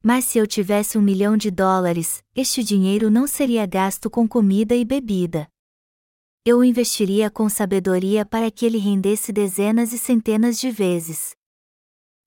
Mas 0.04 0.26
se 0.26 0.38
eu 0.38 0.46
tivesse 0.46 0.98
um 0.98 1.02
milhão 1.02 1.38
de 1.38 1.50
dólares, 1.50 2.24
este 2.36 2.64
dinheiro 2.64 3.10
não 3.10 3.26
seria 3.26 3.66
gasto 3.66 4.10
com 4.10 4.28
comida 4.28 4.76
e 4.76 4.84
bebida. 4.84 5.48
Eu 6.46 6.60
o 6.60 6.64
investiria 6.64 7.30
com 7.30 7.48
sabedoria 7.50 8.26
para 8.26 8.50
que 8.52 8.66
ele 8.66 8.78
rendesse 8.78 9.32
dezenas 9.32 9.94
e 9.94 9.98
centenas 9.98 10.58
de 10.58 10.72
vezes. 10.72 11.36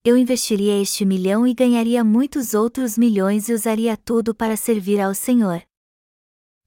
Eu 0.05 0.17
investiria 0.17 0.83
este 0.83 1.05
milhão 1.05 1.47
e 1.47 1.55
ganharia 1.55 2.03
muitos 2.03 2.55
outros 2.55 2.99
milhões 2.99 3.49
e 3.49 3.53
usaria 3.53 3.97
tudo 3.97 4.35
para 4.35 4.57
servir 4.57 5.01
ao 5.01 5.15
Senhor. 5.15 5.62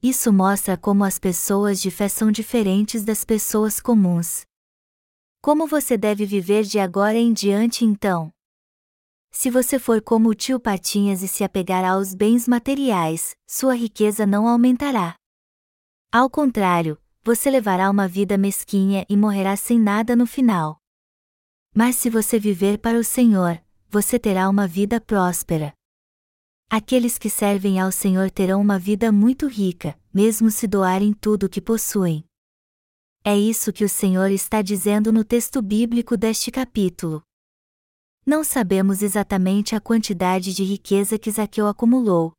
Isso 0.02 0.32
mostra 0.32 0.74
como 0.74 1.04
as 1.04 1.18
pessoas 1.18 1.78
de 1.78 1.90
fé 1.90 2.08
são 2.08 2.32
diferentes 2.32 3.04
das 3.04 3.26
pessoas 3.26 3.78
comuns. 3.78 4.46
Como 5.42 5.66
você 5.66 5.98
deve 5.98 6.24
viver 6.24 6.64
de 6.64 6.78
agora 6.78 7.18
em 7.18 7.30
diante 7.30 7.84
então? 7.84 8.32
Se 9.30 9.50
você 9.50 9.78
for 9.78 10.00
como 10.00 10.30
o 10.30 10.34
tio 10.34 10.58
Patinhas 10.58 11.22
e 11.22 11.28
se 11.28 11.44
apegar 11.44 11.84
aos 11.84 12.14
bens 12.14 12.48
materiais, 12.48 13.36
sua 13.46 13.74
riqueza 13.74 14.24
não 14.24 14.48
aumentará. 14.48 15.14
Ao 16.10 16.30
contrário, 16.30 16.98
você 17.22 17.50
levará 17.50 17.90
uma 17.90 18.08
vida 18.08 18.38
mesquinha 18.38 19.04
e 19.10 19.16
morrerá 19.16 19.56
sem 19.56 19.78
nada 19.78 20.16
no 20.16 20.26
final. 20.26 20.80
Mas 21.78 21.96
se 21.96 22.08
você 22.08 22.38
viver 22.38 22.78
para 22.78 22.98
o 22.98 23.04
Senhor, 23.04 23.62
você 23.90 24.18
terá 24.18 24.48
uma 24.48 24.66
vida 24.66 24.98
próspera. 24.98 25.74
Aqueles 26.70 27.18
que 27.18 27.28
servem 27.28 27.78
ao 27.78 27.92
Senhor 27.92 28.30
terão 28.30 28.62
uma 28.62 28.78
vida 28.78 29.12
muito 29.12 29.46
rica, 29.46 29.94
mesmo 30.10 30.50
se 30.50 30.66
doarem 30.66 31.12
tudo 31.12 31.44
o 31.44 31.48
que 31.50 31.60
possuem. 31.60 32.24
É 33.22 33.36
isso 33.36 33.74
que 33.74 33.84
o 33.84 33.90
Senhor 33.90 34.30
está 34.30 34.62
dizendo 34.62 35.12
no 35.12 35.22
texto 35.22 35.60
bíblico 35.60 36.16
deste 36.16 36.50
capítulo. 36.50 37.22
Não 38.24 38.42
sabemos 38.42 39.02
exatamente 39.02 39.76
a 39.76 39.80
quantidade 39.80 40.54
de 40.54 40.64
riqueza 40.64 41.18
que 41.18 41.30
Zaqueu 41.30 41.66
acumulou. 41.66 42.32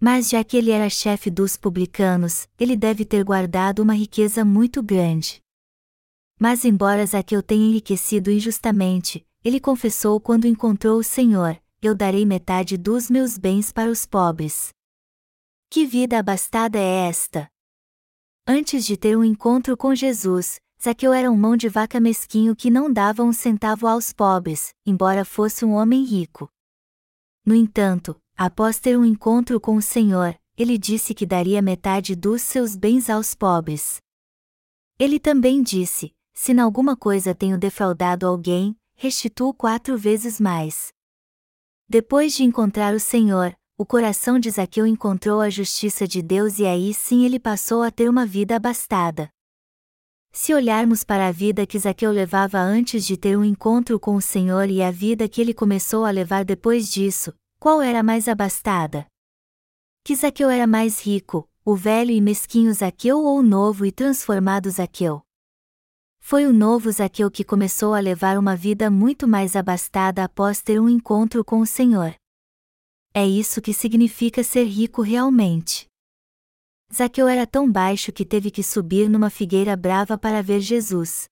Mas 0.00 0.28
já 0.28 0.44
que 0.44 0.56
ele 0.56 0.70
era 0.70 0.88
chefe 0.88 1.32
dos 1.32 1.56
publicanos, 1.56 2.46
ele 2.60 2.76
deve 2.76 3.04
ter 3.04 3.24
guardado 3.24 3.80
uma 3.80 3.94
riqueza 3.94 4.44
muito 4.44 4.84
grande. 4.84 5.44
Mas 6.38 6.64
embora 6.64 7.06
Zaqueu 7.06 7.42
tenha 7.42 7.66
enriquecido 7.66 8.30
injustamente, 8.30 9.26
ele 9.42 9.58
confessou 9.58 10.20
quando 10.20 10.46
encontrou 10.46 10.98
o 10.98 11.04
Senhor: 11.04 11.60
Eu 11.80 11.94
darei 11.94 12.26
metade 12.26 12.76
dos 12.76 13.08
meus 13.10 13.38
bens 13.38 13.72
para 13.72 13.90
os 13.90 14.04
pobres. 14.04 14.70
Que 15.70 15.86
vida 15.86 16.18
abastada 16.18 16.78
é 16.78 17.08
esta? 17.08 17.48
Antes 18.46 18.84
de 18.84 18.96
ter 18.96 19.16
um 19.16 19.24
encontro 19.24 19.76
com 19.76 19.94
Jesus, 19.94 20.60
Zaqueu 20.82 21.12
era 21.12 21.30
um 21.30 21.36
mão 21.36 21.56
de 21.56 21.68
vaca 21.68 21.98
mesquinho 21.98 22.54
que 22.54 22.70
não 22.70 22.92
dava 22.92 23.22
um 23.22 23.32
centavo 23.32 23.86
aos 23.86 24.12
pobres, 24.12 24.74
embora 24.84 25.24
fosse 25.24 25.64
um 25.64 25.72
homem 25.72 26.04
rico. 26.04 26.48
No 27.44 27.54
entanto, 27.54 28.14
após 28.36 28.78
ter 28.78 28.98
um 28.98 29.04
encontro 29.04 29.58
com 29.58 29.76
o 29.76 29.82
Senhor, 29.82 30.38
ele 30.56 30.76
disse 30.76 31.14
que 31.14 31.26
daria 31.26 31.62
metade 31.62 32.14
dos 32.14 32.42
seus 32.42 32.76
bens 32.76 33.08
aos 33.08 33.34
pobres. 33.34 34.00
Ele 34.98 35.18
também 35.18 35.62
disse: 35.62 36.15
Se 36.38 36.52
em 36.52 36.60
alguma 36.60 36.94
coisa 36.94 37.34
tenho 37.34 37.58
defraudado 37.58 38.26
alguém, 38.26 38.76
restituo 38.94 39.54
quatro 39.54 39.96
vezes 39.96 40.38
mais. 40.38 40.92
Depois 41.88 42.34
de 42.34 42.44
encontrar 42.44 42.94
o 42.94 43.00
Senhor, 43.00 43.56
o 43.78 43.86
coração 43.86 44.38
de 44.38 44.50
Zaqueu 44.50 44.86
encontrou 44.86 45.40
a 45.40 45.48
justiça 45.48 46.06
de 46.06 46.22
Deus 46.22 46.58
e 46.58 46.66
aí 46.66 46.92
sim 46.92 47.24
ele 47.24 47.40
passou 47.40 47.82
a 47.82 47.90
ter 47.90 48.08
uma 48.08 48.26
vida 48.26 48.54
abastada. 48.54 49.28
Se 50.30 50.52
olharmos 50.52 51.02
para 51.02 51.26
a 51.26 51.32
vida 51.32 51.66
que 51.66 51.78
Zaqueu 51.78 52.12
levava 52.12 52.58
antes 52.58 53.06
de 53.06 53.16
ter 53.16 53.36
um 53.36 53.44
encontro 53.44 53.98
com 53.98 54.14
o 54.14 54.20
Senhor 54.20 54.68
e 54.68 54.82
a 54.82 54.90
vida 54.90 55.28
que 55.28 55.40
ele 55.40 55.54
começou 55.54 56.04
a 56.04 56.10
levar 56.10 56.44
depois 56.44 56.90
disso, 56.90 57.32
qual 57.58 57.80
era 57.80 58.02
mais 58.02 58.28
abastada? 58.28 59.06
Que 60.04 60.14
Zaqueu 60.14 60.50
era 60.50 60.66
mais 60.66 61.00
rico, 61.00 61.48
o 61.64 61.74
velho 61.74 62.10
e 62.10 62.20
mesquinho 62.20 62.72
Zaqueu 62.74 63.18
ou 63.24 63.38
o 63.38 63.42
novo 63.42 63.86
e 63.86 63.90
transformado 63.90 64.70
Zaqueu? 64.70 65.25
Foi 66.28 66.44
o 66.44 66.52
novo 66.52 66.90
Zaqueu 66.90 67.30
que 67.30 67.44
começou 67.44 67.94
a 67.94 68.00
levar 68.00 68.36
uma 68.36 68.56
vida 68.56 68.90
muito 68.90 69.28
mais 69.28 69.54
abastada 69.54 70.24
após 70.24 70.60
ter 70.60 70.80
um 70.80 70.88
encontro 70.88 71.44
com 71.44 71.60
o 71.60 71.64
Senhor. 71.64 72.16
É 73.14 73.24
isso 73.24 73.62
que 73.62 73.72
significa 73.72 74.42
ser 74.42 74.64
rico 74.64 75.02
realmente. 75.02 75.86
Zaqueu 76.92 77.28
era 77.28 77.46
tão 77.46 77.70
baixo 77.70 78.10
que 78.10 78.24
teve 78.24 78.50
que 78.50 78.64
subir 78.64 79.08
numa 79.08 79.30
figueira 79.30 79.76
brava 79.76 80.18
para 80.18 80.42
ver 80.42 80.58
Jesus. 80.58 81.28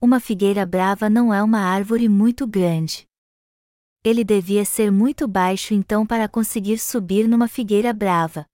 Uma 0.00 0.18
figueira 0.18 0.64
brava 0.64 1.10
não 1.10 1.30
é 1.30 1.42
uma 1.42 1.60
árvore 1.60 2.08
muito 2.08 2.46
grande. 2.46 3.06
Ele 4.02 4.24
devia 4.24 4.64
ser 4.64 4.90
muito 4.90 5.28
baixo 5.28 5.74
então 5.74 6.06
para 6.06 6.26
conseguir 6.26 6.78
subir 6.78 7.28
numa 7.28 7.46
figueira 7.46 7.92
brava. 7.92 8.46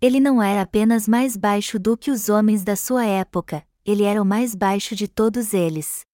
Ele 0.00 0.18
não 0.18 0.42
era 0.42 0.62
apenas 0.62 1.06
mais 1.06 1.36
baixo 1.36 1.78
do 1.78 1.96
que 1.96 2.10
os 2.10 2.28
homens 2.28 2.64
da 2.64 2.74
sua 2.74 3.06
época, 3.06 3.64
ele 3.90 4.04
era 4.04 4.20
o 4.20 4.24
mais 4.24 4.54
baixo 4.54 4.94
de 4.94 5.08
todos 5.08 5.54
eles 5.54 6.06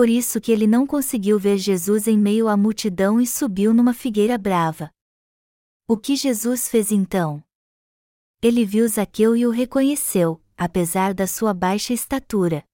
por 0.00 0.08
isso 0.08 0.40
que 0.40 0.50
ele 0.50 0.66
não 0.66 0.86
conseguiu 0.86 1.38
ver 1.38 1.58
Jesus 1.58 2.06
em 2.06 2.18
meio 2.18 2.48
à 2.48 2.56
multidão 2.56 3.20
e 3.20 3.26
subiu 3.26 3.74
numa 3.74 3.92
figueira 3.92 4.38
brava. 4.38 4.90
O 5.86 5.94
que 5.94 6.16
Jesus 6.16 6.68
fez 6.68 6.90
então? 6.90 7.44
Ele 8.40 8.64
viu 8.64 8.88
Zaqueu 8.88 9.36
e 9.36 9.46
o 9.46 9.50
reconheceu, 9.50 10.40
apesar 10.56 11.12
da 11.12 11.26
sua 11.26 11.52
baixa 11.52 11.92
estatura. 11.92 12.64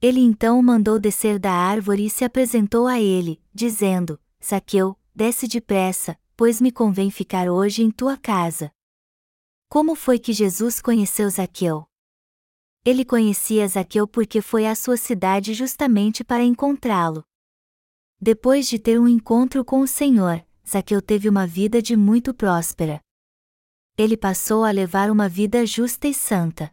Ele 0.00 0.20
então 0.20 0.58
o 0.58 0.62
mandou 0.62 0.98
descer 0.98 1.38
da 1.38 1.52
árvore 1.52 2.06
e 2.06 2.10
se 2.10 2.24
apresentou 2.24 2.86
a 2.86 2.98
ele, 2.98 3.38
dizendo: 3.52 4.18
Zaqueu, 4.42 4.96
desce 5.14 5.46
depressa, 5.46 6.18
pois 6.34 6.58
me 6.58 6.72
convém 6.72 7.10
ficar 7.10 7.50
hoje 7.50 7.82
em 7.82 7.90
tua 7.90 8.16
casa. 8.16 8.72
Como 9.68 9.94
foi 9.94 10.18
que 10.18 10.32
Jesus 10.32 10.80
conheceu 10.80 11.28
Zaqueu? 11.28 11.89
Ele 12.84 13.04
conhecia 13.04 13.68
Zaqueu 13.68 14.08
porque 14.08 14.40
foi 14.40 14.66
à 14.66 14.74
sua 14.74 14.96
cidade 14.96 15.52
justamente 15.52 16.24
para 16.24 16.42
encontrá-lo. 16.42 17.22
Depois 18.18 18.66
de 18.68 18.78
ter 18.78 18.98
um 18.98 19.06
encontro 19.06 19.64
com 19.64 19.80
o 19.80 19.86
Senhor, 19.86 20.44
Zaqueu 20.66 21.02
teve 21.02 21.28
uma 21.28 21.46
vida 21.46 21.82
de 21.82 21.94
muito 21.96 22.32
próspera. 22.32 23.00
Ele 23.98 24.16
passou 24.16 24.64
a 24.64 24.70
levar 24.70 25.10
uma 25.10 25.28
vida 25.28 25.66
justa 25.66 26.08
e 26.08 26.14
santa. 26.14 26.70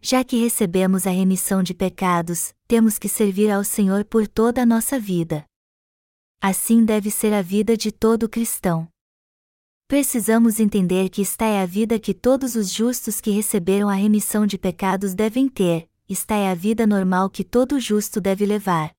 Já 0.00 0.22
que 0.22 0.36
recebemos 0.36 1.06
a 1.06 1.10
remissão 1.10 1.62
de 1.62 1.74
pecados, 1.74 2.54
temos 2.66 2.98
que 2.98 3.08
servir 3.08 3.50
ao 3.50 3.64
Senhor 3.64 4.04
por 4.04 4.28
toda 4.28 4.62
a 4.62 4.66
nossa 4.66 5.00
vida. 5.00 5.44
Assim 6.40 6.84
deve 6.84 7.10
ser 7.10 7.32
a 7.32 7.42
vida 7.42 7.76
de 7.76 7.90
todo 7.90 8.28
cristão. 8.28 8.88
Precisamos 9.88 10.60
entender 10.60 11.08
que 11.08 11.22
esta 11.22 11.46
é 11.46 11.62
a 11.62 11.66
vida 11.66 11.98
que 11.98 12.12
todos 12.12 12.56
os 12.56 12.70
justos 12.70 13.22
que 13.22 13.30
receberam 13.30 13.88
a 13.88 13.94
remissão 13.94 14.46
de 14.46 14.58
pecados 14.58 15.14
devem 15.14 15.48
ter, 15.48 15.88
esta 16.06 16.34
é 16.34 16.50
a 16.50 16.54
vida 16.54 16.86
normal 16.86 17.30
que 17.30 17.42
todo 17.42 17.80
justo 17.80 18.20
deve 18.20 18.44
levar. 18.44 18.94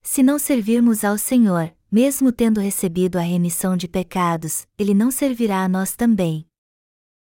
Se 0.00 0.22
não 0.22 0.38
servirmos 0.38 1.04
ao 1.04 1.18
Senhor, 1.18 1.70
mesmo 1.92 2.32
tendo 2.32 2.62
recebido 2.62 3.18
a 3.18 3.20
remissão 3.20 3.76
de 3.76 3.86
pecados, 3.86 4.66
Ele 4.78 4.94
não 4.94 5.10
servirá 5.10 5.64
a 5.64 5.68
nós 5.68 5.94
também. 5.94 6.46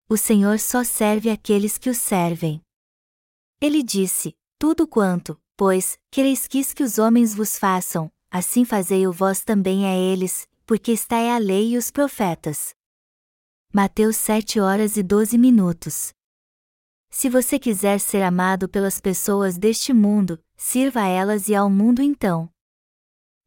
O 0.09 0.18
Senhor 0.18 0.57
só 0.57 0.84
serve 0.84 1.30
aqueles 1.30 1.78
que 1.78 1.91
o 1.91 1.93
servem. 1.93 2.59
Ele 3.61 3.84
disse: 3.84 4.36
Tudo 4.57 4.88
quanto, 4.88 5.39
pois, 5.55 5.99
quereis 6.09 6.47
quis 6.47 6.74
que 6.74 6.82
os 6.82 6.97
homens 6.97 7.36
vos 7.36 7.59
façam, 7.59 8.11
assim 8.32 8.66
fazei-o 8.66 9.11
vós 9.11 9.43
também 9.43 9.86
a 9.86 9.95
eles, 9.95 10.47
porque 10.66 10.91
está 10.91 11.18
é 11.18 11.32
a 11.32 11.38
lei 11.38 11.74
e 11.74 11.78
os 11.78 11.91
profetas. 11.91 12.74
Mateus 13.72 14.16
7 14.16 14.59
horas 14.59 14.97
e 14.97 15.03
12 15.03 15.38
minutos. 15.38 16.13
Se 17.09 17.30
você 17.30 17.59
quiser 17.59 17.99
ser 17.99 18.24
amado 18.24 18.68
pelas 18.68 18.99
pessoas 18.99 19.57
deste 19.57 19.93
mundo, 19.93 20.41
sirva 20.57 21.01
a 21.01 21.07
elas 21.07 21.47
e 21.47 21.55
ao 21.55 21.70
mundo 21.70 22.01
então. 22.01 22.49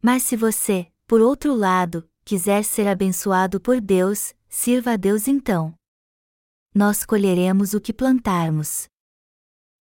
Mas 0.01 0.23
se 0.23 0.37
você, 0.37 0.87
por 1.07 1.21
outro 1.21 1.55
lado, 1.55 2.09
quiser 2.25 2.63
ser 2.63 2.87
abençoado 2.87 3.61
por 3.61 3.81
Deus, 3.81 4.33
sirva 4.49 4.93
a 4.93 4.97
Deus 4.97 5.27
então. 5.27 5.75
Nós 6.75 7.05
colheremos 7.05 7.75
o 7.75 7.81
que 7.81 7.93
plantarmos. 7.93 8.87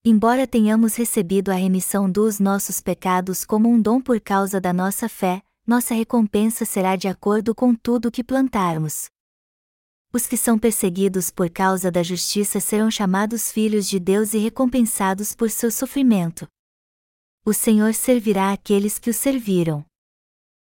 Embora 0.03 0.47
tenhamos 0.47 0.95
recebido 0.95 1.51
a 1.51 1.55
remissão 1.55 2.09
dos 2.09 2.39
nossos 2.39 2.81
pecados 2.81 3.45
como 3.45 3.69
um 3.69 3.79
dom 3.79 4.01
por 4.01 4.19
causa 4.19 4.59
da 4.59 4.73
nossa 4.73 5.07
fé, 5.07 5.43
nossa 5.67 5.93
recompensa 5.93 6.63
será 6.63 6.95
de 6.95 7.09
acordo 7.09 7.53
com 7.53 7.75
tudo 7.75 8.07
o 8.07 8.11
que 8.11 8.23
plantarmos. 8.23 9.09
Os 10.13 10.25
que 10.25 10.37
são 10.37 10.57
perseguidos 10.57 11.29
por 11.29 11.49
causa 11.49 11.91
da 11.91 12.01
justiça 12.01 12.61
serão 12.61 12.89
chamados 12.89 13.51
filhos 13.51 13.85
de 13.85 13.99
Deus 13.99 14.33
e 14.33 14.37
recompensados 14.37 15.35
por 15.35 15.49
seu 15.49 15.69
sofrimento. 15.69 16.47
O 17.45 17.53
Senhor 17.53 17.93
servirá 17.93 18.53
aqueles 18.53 18.97
que 18.97 19.09
o 19.09 19.13
serviram. 19.13 19.85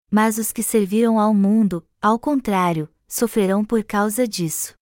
Mas 0.09 0.39
os 0.39 0.53
que 0.53 0.63
serviram 0.63 1.19
ao 1.19 1.35
mundo, 1.35 1.85
ao 2.01 2.17
contrário, 2.17 2.89
sofrerão 3.09 3.65
por 3.65 3.83
causa 3.83 4.29
disso. 4.29 4.75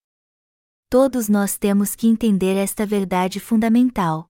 Todos 0.90 1.26
nós 1.30 1.56
temos 1.56 1.96
que 1.96 2.06
entender 2.06 2.54
esta 2.54 2.84
verdade 2.84 3.40
fundamental. 3.40 4.28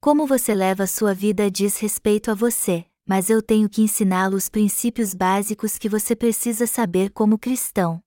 Como 0.00 0.26
você 0.26 0.52
leva 0.52 0.84
sua 0.88 1.14
vida 1.14 1.48
diz 1.48 1.78
respeito 1.78 2.32
a 2.32 2.34
você, 2.34 2.89
mas 3.10 3.28
eu 3.28 3.42
tenho 3.42 3.68
que 3.68 3.82
ensiná-lo 3.82 4.36
os 4.36 4.48
princípios 4.48 5.14
básicos 5.14 5.76
que 5.76 5.88
você 5.88 6.14
precisa 6.14 6.64
saber 6.64 7.10
como 7.10 7.36
cristão. 7.36 8.00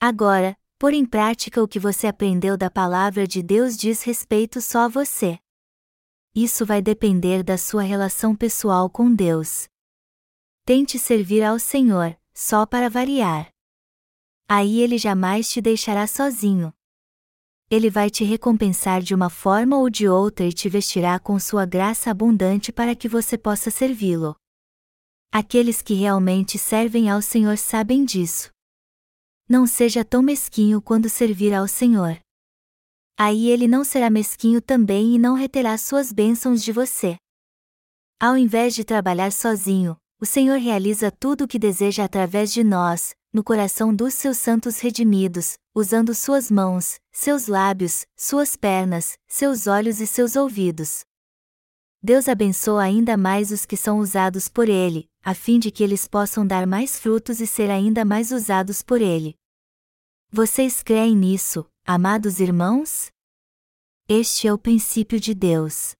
Agora, 0.00 0.58
pôr 0.80 0.94
em 0.94 1.06
prática 1.06 1.62
o 1.62 1.68
que 1.68 1.78
você 1.78 2.08
aprendeu 2.08 2.56
da 2.56 2.68
palavra 2.68 3.24
de 3.24 3.40
Deus 3.40 3.76
diz 3.76 4.02
respeito 4.02 4.60
só 4.60 4.86
a 4.86 4.88
você. 4.88 5.38
Isso 6.34 6.66
vai 6.66 6.82
depender 6.82 7.44
da 7.44 7.56
sua 7.56 7.82
relação 7.82 8.34
pessoal 8.34 8.90
com 8.90 9.14
Deus. 9.14 9.68
Tente 10.64 10.98
servir 10.98 11.44
ao 11.44 11.60
Senhor, 11.60 12.18
só 12.34 12.66
para 12.66 12.90
variar. 12.90 13.48
Aí 14.48 14.80
ele 14.80 14.98
jamais 14.98 15.48
te 15.48 15.60
deixará 15.60 16.08
sozinho. 16.08 16.74
Ele 17.70 17.88
vai 17.88 18.10
te 18.10 18.24
recompensar 18.24 19.00
de 19.00 19.14
uma 19.14 19.30
forma 19.30 19.78
ou 19.78 19.88
de 19.88 20.08
outra 20.08 20.44
e 20.44 20.52
te 20.52 20.68
vestirá 20.68 21.20
com 21.20 21.38
sua 21.38 21.64
graça 21.64 22.10
abundante 22.10 22.72
para 22.72 22.96
que 22.96 23.08
você 23.08 23.38
possa 23.38 23.70
servi-lo. 23.70 24.34
Aqueles 25.32 25.80
que 25.80 25.94
realmente 25.94 26.58
servem 26.58 27.08
ao 27.08 27.22
Senhor 27.22 27.56
sabem 27.56 28.04
disso. 28.04 28.50
Não 29.48 29.68
seja 29.68 30.04
tão 30.04 30.20
mesquinho 30.20 30.82
quando 30.82 31.08
servir 31.08 31.54
ao 31.54 31.68
Senhor. 31.68 32.18
Aí 33.16 33.48
ele 33.48 33.68
não 33.68 33.84
será 33.84 34.10
mesquinho 34.10 34.60
também 34.60 35.14
e 35.14 35.18
não 35.18 35.34
reterá 35.34 35.78
suas 35.78 36.12
bênçãos 36.12 36.64
de 36.64 36.72
você. 36.72 37.16
Ao 38.18 38.36
invés 38.36 38.74
de 38.74 38.82
trabalhar 38.82 39.30
sozinho, 39.30 39.96
o 40.20 40.26
Senhor 40.26 40.58
realiza 40.58 41.10
tudo 41.10 41.44
o 41.44 41.48
que 41.48 41.58
deseja 41.58 42.04
através 42.04 42.52
de 42.52 42.62
nós, 42.62 43.14
no 43.32 43.42
coração 43.42 43.94
dos 43.94 44.12
seus 44.12 44.36
santos 44.36 44.78
redimidos, 44.78 45.56
usando 45.74 46.14
suas 46.14 46.50
mãos, 46.50 47.00
seus 47.10 47.46
lábios, 47.46 48.04
suas 48.14 48.54
pernas, 48.54 49.16
seus 49.26 49.66
olhos 49.66 49.98
e 49.98 50.06
seus 50.06 50.36
ouvidos. 50.36 51.04
Deus 52.02 52.28
abençoa 52.28 52.82
ainda 52.82 53.16
mais 53.16 53.50
os 53.50 53.64
que 53.64 53.76
são 53.76 53.98
usados 53.98 54.46
por 54.46 54.68
Ele, 54.68 55.08
a 55.22 55.34
fim 55.34 55.58
de 55.58 55.70
que 55.70 55.82
eles 55.82 56.06
possam 56.06 56.46
dar 56.46 56.66
mais 56.66 56.98
frutos 56.98 57.40
e 57.40 57.46
ser 57.46 57.70
ainda 57.70 58.04
mais 58.04 58.30
usados 58.30 58.82
por 58.82 59.00
Ele. 59.00 59.34
Vocês 60.30 60.82
creem 60.82 61.16
nisso, 61.16 61.66
amados 61.84 62.40
irmãos? 62.40 63.10
Este 64.06 64.46
é 64.46 64.52
o 64.52 64.58
princípio 64.58 65.18
de 65.18 65.34
Deus. 65.34 65.94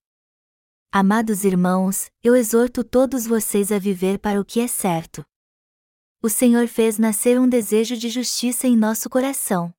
Amados 0.93 1.45
irmãos, 1.45 2.11
eu 2.21 2.35
exorto 2.35 2.83
todos 2.83 3.25
vocês 3.25 3.71
a 3.71 3.79
viver 3.79 4.19
para 4.19 4.41
o 4.41 4.45
que 4.45 4.59
é 4.59 4.67
certo. 4.67 5.25
O 6.21 6.29
Senhor 6.29 6.67
fez 6.67 6.99
nascer 6.99 7.39
um 7.39 7.49
desejo 7.49 7.97
de 7.97 8.09
justiça 8.09 8.67
em 8.67 8.77
nosso 8.77 9.09
coração. 9.09 9.73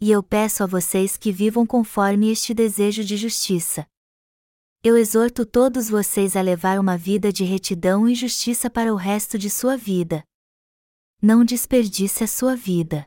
E 0.00 0.10
eu 0.10 0.20
peço 0.20 0.64
a 0.64 0.66
vocês 0.66 1.16
que 1.16 1.30
vivam 1.30 1.64
conforme 1.64 2.32
este 2.32 2.52
desejo 2.52 3.04
de 3.04 3.16
justiça. 3.16 3.86
Eu 4.82 4.96
exorto 4.96 5.46
todos 5.46 5.88
vocês 5.88 6.34
a 6.34 6.40
levar 6.40 6.80
uma 6.80 6.98
vida 6.98 7.32
de 7.32 7.44
retidão 7.44 8.08
e 8.08 8.14
justiça 8.16 8.68
para 8.68 8.92
o 8.92 8.96
resto 8.96 9.38
de 9.38 9.48
sua 9.48 9.76
vida. 9.76 10.24
Não 11.22 11.44
desperdice 11.44 12.24
a 12.24 12.26
sua 12.26 12.56
vida. 12.56 13.06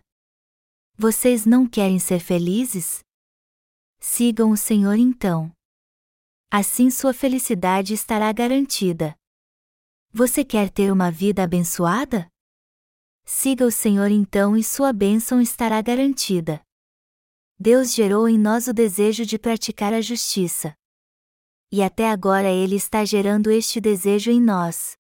Vocês 0.98 1.46
não 1.46 1.68
querem 1.68 2.00
ser 2.00 2.22
felizes? 2.22 3.04
Sigam 4.00 4.50
o 4.52 4.56
Senhor 4.56 4.96
então. 4.96 5.52
Assim 6.54 6.90
sua 6.90 7.14
felicidade 7.14 7.94
estará 7.94 8.30
garantida. 8.34 9.16
Você 10.12 10.44
quer 10.44 10.70
ter 10.70 10.92
uma 10.92 11.10
vida 11.10 11.42
abençoada? 11.44 12.28
Siga 13.24 13.66
o 13.66 13.72
Senhor 13.72 14.12
então 14.12 14.58
e 14.58 14.62
sua 14.62 14.92
bênção 14.92 15.40
estará 15.40 15.82
garantida. 15.82 16.62
Deus 17.58 17.94
gerou 17.94 18.28
em 18.28 18.38
nós 18.38 18.68
o 18.68 18.74
desejo 18.74 19.26
de 19.26 19.40
praticar 19.40 19.94
a 19.94 20.02
justiça. 20.02 20.76
E 21.72 21.82
até 21.82 22.12
agora 22.12 22.50
Ele 22.50 22.76
está 22.76 23.06
gerando 23.06 23.50
este 23.50 23.80
desejo 23.80 24.30
em 24.30 24.42
nós. 24.42 24.98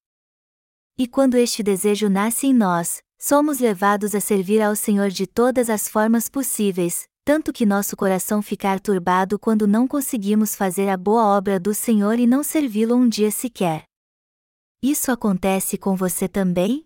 E 0.98 1.06
quando 1.06 1.36
este 1.36 1.62
desejo 1.62 2.08
nasce 2.08 2.48
em 2.48 2.54
nós, 2.54 3.04
somos 3.20 3.60
levados 3.60 4.16
a 4.16 4.22
servir 4.22 4.62
ao 4.62 4.74
Senhor 4.74 5.10
de 5.10 5.28
todas 5.28 5.70
as 5.70 5.90
formas 5.90 6.30
possíveis, 6.30 7.10
tanto 7.24 7.54
que 7.54 7.66
nosso 7.66 7.96
coração 7.96 8.42
ficar 8.42 8.80
turbado 8.80 9.38
quando 9.38 9.68
não 9.68 9.88
conseguimos 9.88 10.56
fazer 10.56 10.90
a 10.90 10.98
boa 10.98 11.24
obra 11.38 11.60
do 11.60 11.74
Senhor 11.74 12.18
e 12.20 12.26
não 12.26 12.44
servi-lo 12.44 12.96
um 12.96 13.08
dia 13.08 13.30
sequer. 13.30 13.84
Isso 14.82 15.12
acontece 15.12 15.78
com 15.78 15.96
você 15.96 16.28
também? 16.28 16.84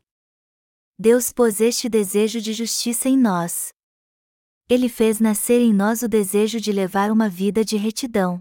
Deus 0.99 1.31
pôs 1.31 1.61
este 1.61 1.87
desejo 1.87 2.41
de 2.41 2.53
justiça 2.53 3.07
em 3.07 3.17
nós. 3.17 3.69
Ele 4.69 4.89
fez 4.89 5.19
nascer 5.19 5.61
em 5.61 5.73
nós 5.73 6.01
o 6.01 6.07
desejo 6.07 6.59
de 6.59 6.71
levar 6.71 7.11
uma 7.11 7.29
vida 7.29 7.63
de 7.63 7.77
retidão. 7.77 8.39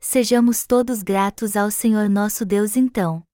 Sejamos 0.00 0.66
todos 0.66 1.02
gratos 1.02 1.56
ao 1.56 1.70
Senhor 1.70 2.08
nosso 2.08 2.44
Deus 2.44 2.76
então. 2.76 3.24